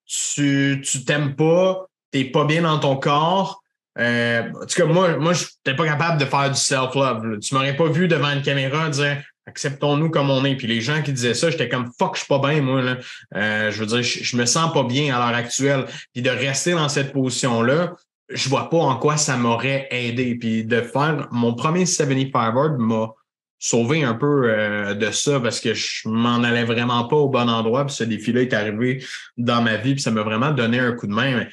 [0.07, 3.63] Tu tu t'aimes pas, tu pas bien dans ton corps.
[3.99, 7.39] Euh, en tout cas, moi, moi je n'étais pas capable de faire du self-love.
[7.39, 10.57] Tu m'aurais pas vu devant une caméra dire acceptons-nous comme on est.
[10.57, 12.83] Puis les gens qui disaient ça, j'étais comme fuck, je suis pas bien, moi.
[12.83, 12.97] Là.
[13.37, 15.87] Euh, je veux dire, je, me sens pas bien à l'heure actuelle.
[16.13, 17.95] Puis de rester dans cette position-là,
[18.31, 20.35] je vois pas en quoi ça m'aurait aidé.
[20.37, 23.11] Puis de faire mon premier 75 Word m'a
[23.59, 27.49] sauver un peu euh, de ça parce que je m'en allais vraiment pas au bon
[27.49, 27.87] endroit.
[27.87, 29.05] Puis ce défi-là est arrivé
[29.37, 31.47] dans ma vie, puis ça m'a vraiment donné un coup de main.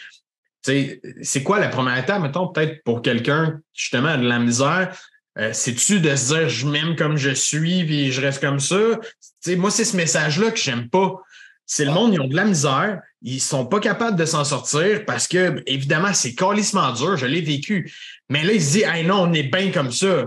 [0.63, 4.97] c'est quoi la première étape, mettons, peut-être pour quelqu'un justement de la misère?
[5.37, 8.99] Euh, c'est-tu de se dire je m'aime comme je suis, puis je reste comme ça?
[9.57, 11.15] moi, c'est ce message-là que j'aime pas.
[11.65, 15.05] C'est le monde, ils ont de la misère, ils sont pas capables de s'en sortir
[15.05, 17.91] parce que, évidemment, c'est calissement dur, je l'ai vécu.
[18.29, 20.25] Mais là, ils se disent, hey, non, on est bien comme ça.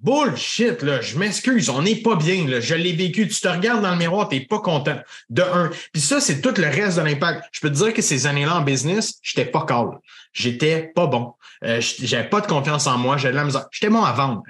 [0.00, 3.28] Bullshit, là, je m'excuse, on n'est pas bien, là, je l'ai vécu.
[3.28, 4.96] Tu te regardes dans le miroir, tu n'es pas content.
[5.28, 5.70] De un.
[5.92, 7.44] Puis ça, c'est tout le reste de l'impact.
[7.52, 9.98] Je peux te dire que ces années-là en business, j'étais pas calme.
[10.32, 11.34] J'étais pas bon.
[11.64, 13.66] Euh, j'avais pas de confiance en moi, j'avais de la misère.
[13.70, 14.42] J'étais bon à vendre.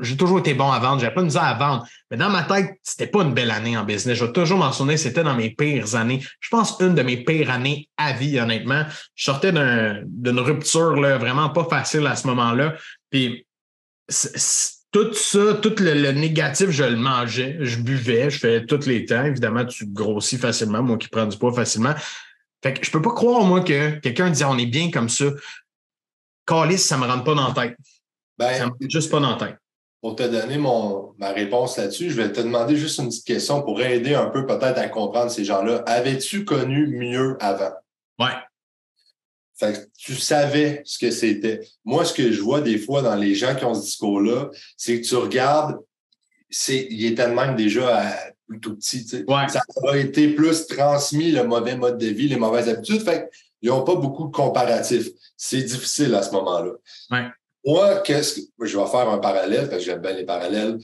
[0.00, 1.86] J'ai toujours été bon à vendre, j'avais pas de misère à vendre.
[2.10, 4.18] Mais dans ma tête, c'était pas une belle année en business.
[4.18, 6.22] Je vais toujours mentionner, c'était dans mes pires années.
[6.40, 8.84] Je pense une de mes pires années à vie, honnêtement.
[9.14, 12.74] Je sortais d'une rupture là, vraiment pas facile à ce moment-là.
[13.10, 13.46] Puis
[14.92, 19.24] tout ça, tout le, négatif, je le mangeais, je buvais, je fais tous les temps.
[19.24, 21.94] Évidemment, tu grossis facilement, moi qui prends du poids facilement.
[22.62, 25.26] Fait que je peux pas croire, moi, que quelqu'un dit on est bien comme ça.
[26.46, 27.76] Calis, ça me rentre pas dans la tête.
[28.38, 29.56] Ben, ça me rentre juste pas dans la tête.
[30.00, 33.62] Pour te donner mon, ma réponse là-dessus, je vais te demander juste une petite question
[33.62, 35.84] pour aider un peu peut-être à comprendre ces gens-là.
[35.86, 37.72] Avais-tu connu mieux avant?
[38.18, 38.34] Ouais
[39.96, 41.60] tu savais ce que c'était.
[41.84, 45.00] Moi, ce que je vois des fois dans les gens qui ont ce discours-là, c'est
[45.00, 45.78] que tu regardes,
[46.50, 48.16] c'est, il était même déjà à,
[48.60, 49.06] tout petit.
[49.06, 53.02] Ça a été plus transmis le mauvais mode de vie, les mauvaises habitudes.
[53.02, 53.30] Fait
[53.62, 55.08] ils n'ont pas beaucoup de comparatifs.
[55.36, 56.72] C'est difficile à ce moment-là.
[57.64, 60.78] Moi, qu'est-ce que je vais faire un parallèle parce que j'aime bien les parallèles.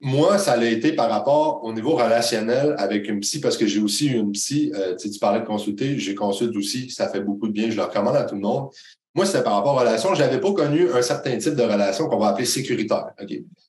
[0.00, 3.80] Moi, ça a été par rapport au niveau relationnel avec une psy, parce que j'ai
[3.80, 4.70] aussi une psy.
[4.74, 7.84] Euh, tu parlais de consulter, j'ai consulte aussi, ça fait beaucoup de bien, je le
[7.84, 8.68] recommande à tout le monde.
[9.14, 10.14] Moi, c'était par rapport aux relations.
[10.14, 13.10] Je n'avais pas connu un certain type de relation qu'on va appeler sécuritaire.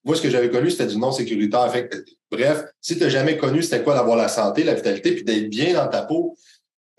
[0.04, 1.72] Moi, ce que j'avais connu, c'était du non sécuritaire.
[1.72, 1.90] Fait
[2.32, 5.50] bref, si tu n'as jamais connu c'était quoi d'avoir la santé, la vitalité, puis d'être
[5.50, 6.36] bien dans ta peau,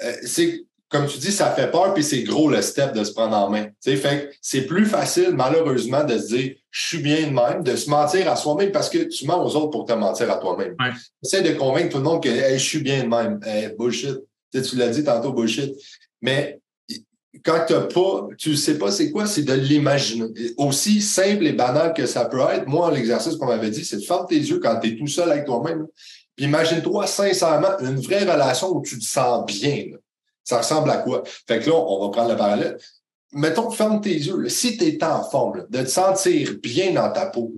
[0.02, 3.12] euh, c'est comme tu dis, ça fait peur, puis c'est gros le step de se
[3.12, 3.66] prendre en main.
[3.82, 7.90] fait c'est plus facile, malheureusement, de se dire je suis bien de même, de se
[7.90, 10.76] mentir à soi-même parce que tu mens aux autres pour te mentir à toi-même.
[10.78, 10.92] Ouais.
[11.24, 13.40] Essaye de convaincre tout le monde que je suis bien de même.
[13.76, 14.18] bullshit.
[14.52, 15.74] tu l'as dit tantôt, bullshit.
[16.22, 16.60] Mais
[17.44, 20.26] quand tu pas, tu ne sais pas c'est quoi, c'est de l'imaginer.
[20.56, 24.02] Aussi simple et banal que ça peut être, moi, l'exercice qu'on m'avait dit, c'est de
[24.02, 25.86] fermer tes yeux quand tu es tout seul avec toi-même.
[26.36, 29.84] Puis imagine-toi sincèrement une vraie relation où tu te sens bien.
[30.44, 31.22] Ça ressemble à quoi?
[31.48, 32.78] Fait que là, on va prendre le parallèle.
[33.32, 34.48] Mettons, ferme tes yeux.
[34.48, 37.52] Si tu es en forme, de te sentir bien dans ta peau,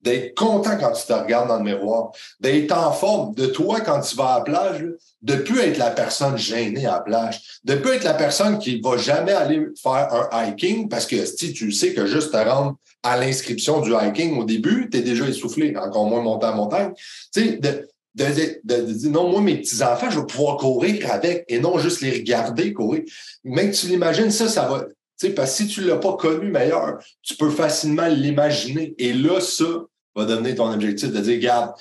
[0.00, 4.00] d'être content quand tu te regardes dans le miroir, d'être en forme, de toi quand
[4.00, 4.86] tu vas à la plage,
[5.22, 8.80] de plus être la personne gênée à la plage, de plus être la personne qui
[8.80, 12.76] va jamais aller faire un hiking parce que si tu sais que juste te rendre
[13.02, 16.92] à l'inscription du hiking au début, tu es déjà essoufflé, encore moins monter en montagne.
[17.32, 21.60] Tu sais, de, de, dire non, moi, mes petits-enfants, je vais pouvoir courir avec et
[21.60, 23.02] non juste les regarder courir.
[23.44, 24.84] Mais tu l'imagines, ça, ça va.
[25.18, 28.94] Tu sais, parce que si tu l'as pas connu meilleur, tu peux facilement l'imaginer.
[28.98, 29.64] Et là, ça
[30.14, 31.72] va devenir ton objectif de dire, regarde,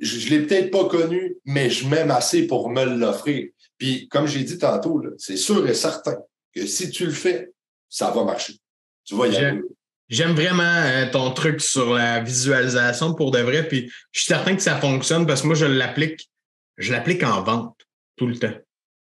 [0.00, 3.48] je, je l'ai peut-être pas connu, mais je m'aime assez pour me l'offrir.
[3.78, 6.16] Puis, comme j'ai dit tantôt, c'est sûr et certain
[6.54, 7.52] que si tu le fais,
[7.88, 8.54] ça va marcher.
[9.04, 9.60] Tu vas y aller.
[10.08, 14.56] J'aime vraiment euh, ton truc sur la visualisation pour de vrai, puis je suis certain
[14.56, 16.30] que ça fonctionne parce que moi, je l'applique,
[16.78, 17.76] je l'applique en vente
[18.16, 18.54] tout le temps.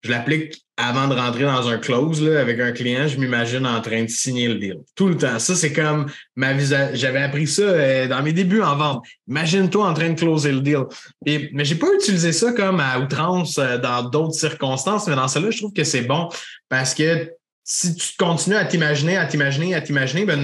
[0.03, 3.79] Je l'applique avant de rentrer dans un close là, avec un client, je m'imagine en
[3.79, 4.77] train de signer le deal.
[4.95, 5.39] Tout le temps.
[5.39, 6.99] Ça, c'est comme ma visualisation.
[6.99, 9.05] J'avais appris ça euh, dans mes débuts en vente.
[9.27, 10.83] Imagine-toi en train de closer le deal.
[11.25, 15.27] Et, mais j'ai pas utilisé ça comme à outrance euh, dans d'autres circonstances, mais dans
[15.27, 16.27] celle-là, je trouve que c'est bon
[16.69, 17.31] parce que
[17.63, 20.43] si tu continues à t'imaginer, à t'imaginer, à t'imaginer, ben, de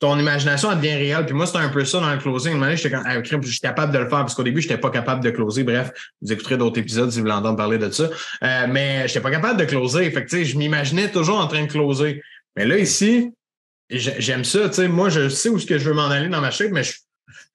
[0.00, 1.26] ton imagination devient réelle.
[1.26, 2.56] Puis moi, c'était un peu ça dans le closing.
[2.56, 5.22] Une j'étais ah, je suis capable de le faire parce qu'au début, j'étais pas capable
[5.22, 5.62] de closer.
[5.62, 5.92] Bref,
[6.22, 8.08] vous écouterez d'autres épisodes si vous voulez entendre parler de ça.
[8.42, 10.10] Euh, mais j'étais pas capable de closer.
[10.10, 12.22] Fait que, je m'imaginais toujours en train de closer.
[12.56, 13.30] Mais là, ici,
[13.90, 14.70] j'aime ça.
[14.70, 16.72] Tu sais, moi, je sais où ce que je veux m'en aller dans ma shape,
[16.72, 16.94] mais je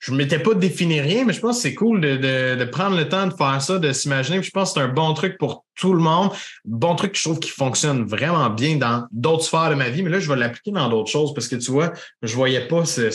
[0.05, 3.09] je ne m'étais pas défini rien, mais je pense que c'est cool de, prendre le
[3.09, 4.43] temps de faire ça, de s'imaginer.
[4.43, 6.29] Je pense que c'est un bon truc pour tout le monde.
[6.63, 10.03] Bon truc que je trouve qui fonctionne vraiment bien dans d'autres sphères de ma vie,
[10.03, 11.91] mais là, je vais l'appliquer dans d'autres choses parce que tu vois,
[12.21, 13.09] je ne voyais pas ce,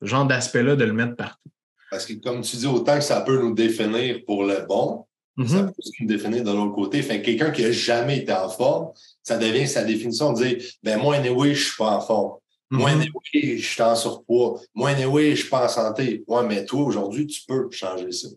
[0.00, 1.50] genre d'aspect-là de le mettre partout.
[1.90, 5.04] Parce que comme tu dis, autant que ça peut nous définir pour le bon,
[5.36, 5.66] ça mm-hmm.
[5.66, 7.02] peut aussi nous définir de l'autre côté.
[7.02, 10.98] Fait quelqu'un qui n'a jamais été en forme, ça devient sa définition de dire ben
[10.98, 12.38] moi, anyway, je suis pas en forme.
[12.70, 14.60] Moi, mm je suis en surpoids.
[14.74, 16.24] Moi, anyway, je suis pas en santé.
[16.26, 18.28] Ouais, mais toi, aujourd'hui, tu peux changer ça.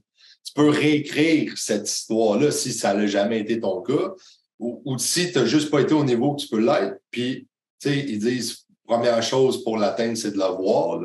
[0.44, 4.14] Tu peux réécrire cette histoire-là si ça n'a jamais été ton cas
[4.60, 6.98] ou, ou si tu n'as juste pas été au niveau que tu peux l'être.
[7.12, 7.48] Puis,
[7.80, 11.00] tu sais, ils disent, première chose pour l'atteindre, c'est de la voir.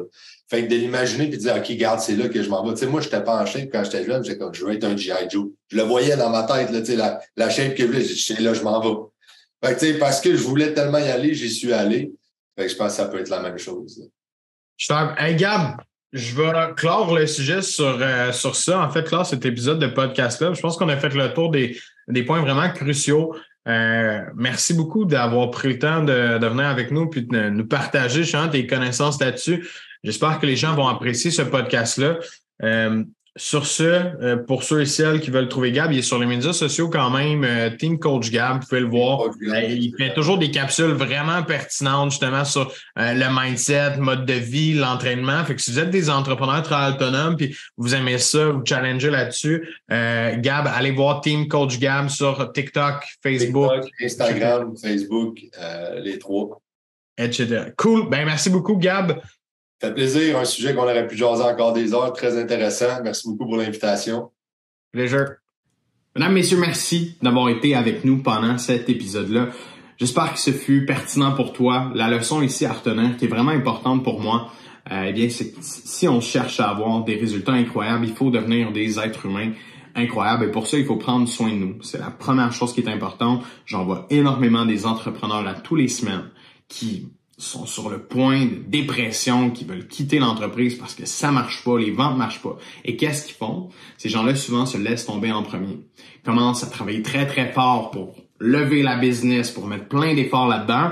[0.49, 2.73] Fait que de l'imaginer puis de dire, OK, garde, c'est là que je m'en vais.
[2.75, 4.25] Tu sais, moi, j'étais pas en shape quand j'étais jeune.
[4.25, 5.31] J'étais comme, je veux être un G.I.
[5.31, 5.51] Joe.
[5.69, 8.05] Je le voyais dans ma tête, là, tu sais, la, la shape que je voulais.
[8.05, 8.97] Je là, je m'en vais.
[9.63, 12.13] Fait que, tu sais, parce que je voulais tellement y aller, j'y suis allé
[12.67, 14.11] je pense que ça peut être la même chose.
[14.77, 14.87] Je
[15.19, 15.77] hey Gab,
[16.13, 18.81] je vais clore le sujet sur, euh, sur ça.
[18.81, 20.55] En fait, clore cet épisode de podcast-là.
[20.55, 21.79] Je pense qu'on a fait le tour des,
[22.09, 23.35] des points vraiment cruciaux.
[23.69, 27.67] Euh, merci beaucoup d'avoir pris le temps de, de, venir avec nous puis de nous
[27.67, 29.69] partager tes connaissances là-dessus.
[30.03, 32.19] J'espère que les gens vont apprécier ce podcast-là.
[32.63, 33.05] Euh,
[33.39, 36.27] sur ce, euh, pour ceux et celles qui veulent trouver Gab, il est sur les
[36.27, 39.23] médias sociaux quand même, euh, Team Coach Gab, vous pouvez le voir.
[39.23, 44.75] Euh, il fait toujours des capsules vraiment pertinentes justement sur le mindset, mode de vie,
[44.75, 45.45] l'entraînement.
[45.45, 49.11] Fait que si vous êtes des entrepreneurs très autonomes puis vous aimez ça, vous challengez
[49.11, 53.71] là-dessus, Gab, allez voir Team Coach Gab sur TikTok, Facebook.
[54.03, 55.39] Instagram, Facebook,
[56.03, 56.61] les trois.
[57.17, 57.73] Etc.
[57.77, 58.09] Cool.
[58.09, 59.21] Ben merci beaucoup, Gab.
[59.81, 60.39] Fait plaisir.
[60.39, 62.13] Un sujet qu'on aurait pu jaser encore des heures.
[62.13, 63.03] Très intéressant.
[63.03, 64.31] Merci beaucoup pour l'invitation.
[64.93, 65.37] Plaisir.
[66.17, 69.49] Mesdames, Messieurs, merci d'avoir été avec nous pendant cet épisode-là.
[69.99, 71.93] J'espère que ce fut pertinent pour toi.
[71.95, 74.51] La leçon ici à retenir, qui est vraiment importante pour moi,
[74.91, 78.73] euh, eh bien, c'est si on cherche à avoir des résultats incroyables, il faut devenir
[78.73, 79.53] des êtres humains
[79.95, 80.45] incroyables.
[80.45, 81.83] Et pour ça, il faut prendre soin de nous.
[81.83, 83.45] C'est la première chose qui est importante.
[83.67, 86.31] J'en vois énormément des entrepreneurs là tous les semaines
[86.69, 87.09] qui
[87.39, 91.79] sont sur le point de dépression, qui veulent quitter l'entreprise parce que ça marche pas,
[91.79, 92.59] les ventes marchent pas.
[92.85, 93.71] Et qu'est-ce qu'ils font?
[93.97, 95.79] Ces gens-là souvent se laissent tomber en premier.
[96.17, 100.49] Ils commencent à travailler très très fort pour lever la business, pour mettre plein d'efforts
[100.49, 100.91] là-dedans.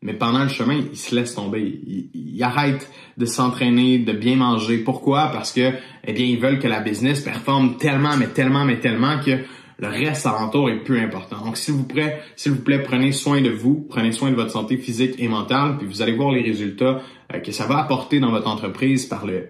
[0.00, 1.80] Mais pendant le chemin, ils se laissent tomber.
[1.86, 4.78] Ils, ils arrêtent de s'entraîner, de bien manger.
[4.78, 5.28] Pourquoi?
[5.28, 5.72] Parce que,
[6.04, 9.44] eh bien, ils veulent que la business performe tellement, mais tellement, mais tellement que
[9.78, 11.44] le reste alentour est plus important.
[11.44, 14.50] Donc, s'il vous plaît, s'il vous plaît, prenez soin de vous, prenez soin de votre
[14.50, 17.00] santé physique et mentale, puis vous allez voir les résultats
[17.32, 19.48] euh, que ça va apporter dans votre entreprise par le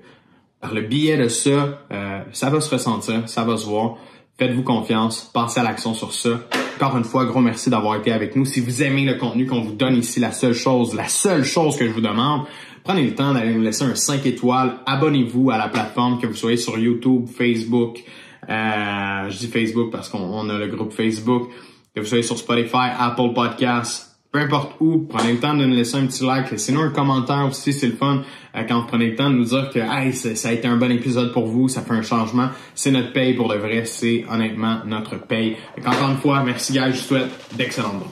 [0.60, 1.84] par le biais de ça.
[1.92, 3.98] Euh, ça va se ressentir, ça va se voir.
[4.38, 6.40] Faites-vous confiance, passez à l'action sur ça.
[6.76, 8.46] Encore une fois, gros merci d'avoir été avec nous.
[8.46, 11.76] Si vous aimez le contenu qu'on vous donne ici, la seule chose, la seule chose
[11.76, 12.46] que je vous demande,
[12.82, 14.78] prenez le temps d'aller nous laisser un 5 étoiles.
[14.86, 18.02] Abonnez-vous à la plateforme, que vous soyez sur YouTube, Facebook,
[18.48, 21.50] euh, je dis Facebook parce qu'on a le groupe Facebook.
[21.94, 25.76] Que vous soyez sur Spotify, Apple Podcasts, peu importe où, prenez le temps de nous
[25.76, 28.24] laisser un petit like, laissez-nous un commentaire aussi, c'est le fun
[28.56, 29.78] euh, quand vous prenez le temps de nous dire que
[30.12, 33.34] ça a été un bon épisode pour vous, ça fait un changement, c'est notre paye
[33.34, 35.56] pour de vrai, c'est honnêtement notre paye.
[35.86, 38.02] encore une fois, merci gars, je vous souhaite d'excellentes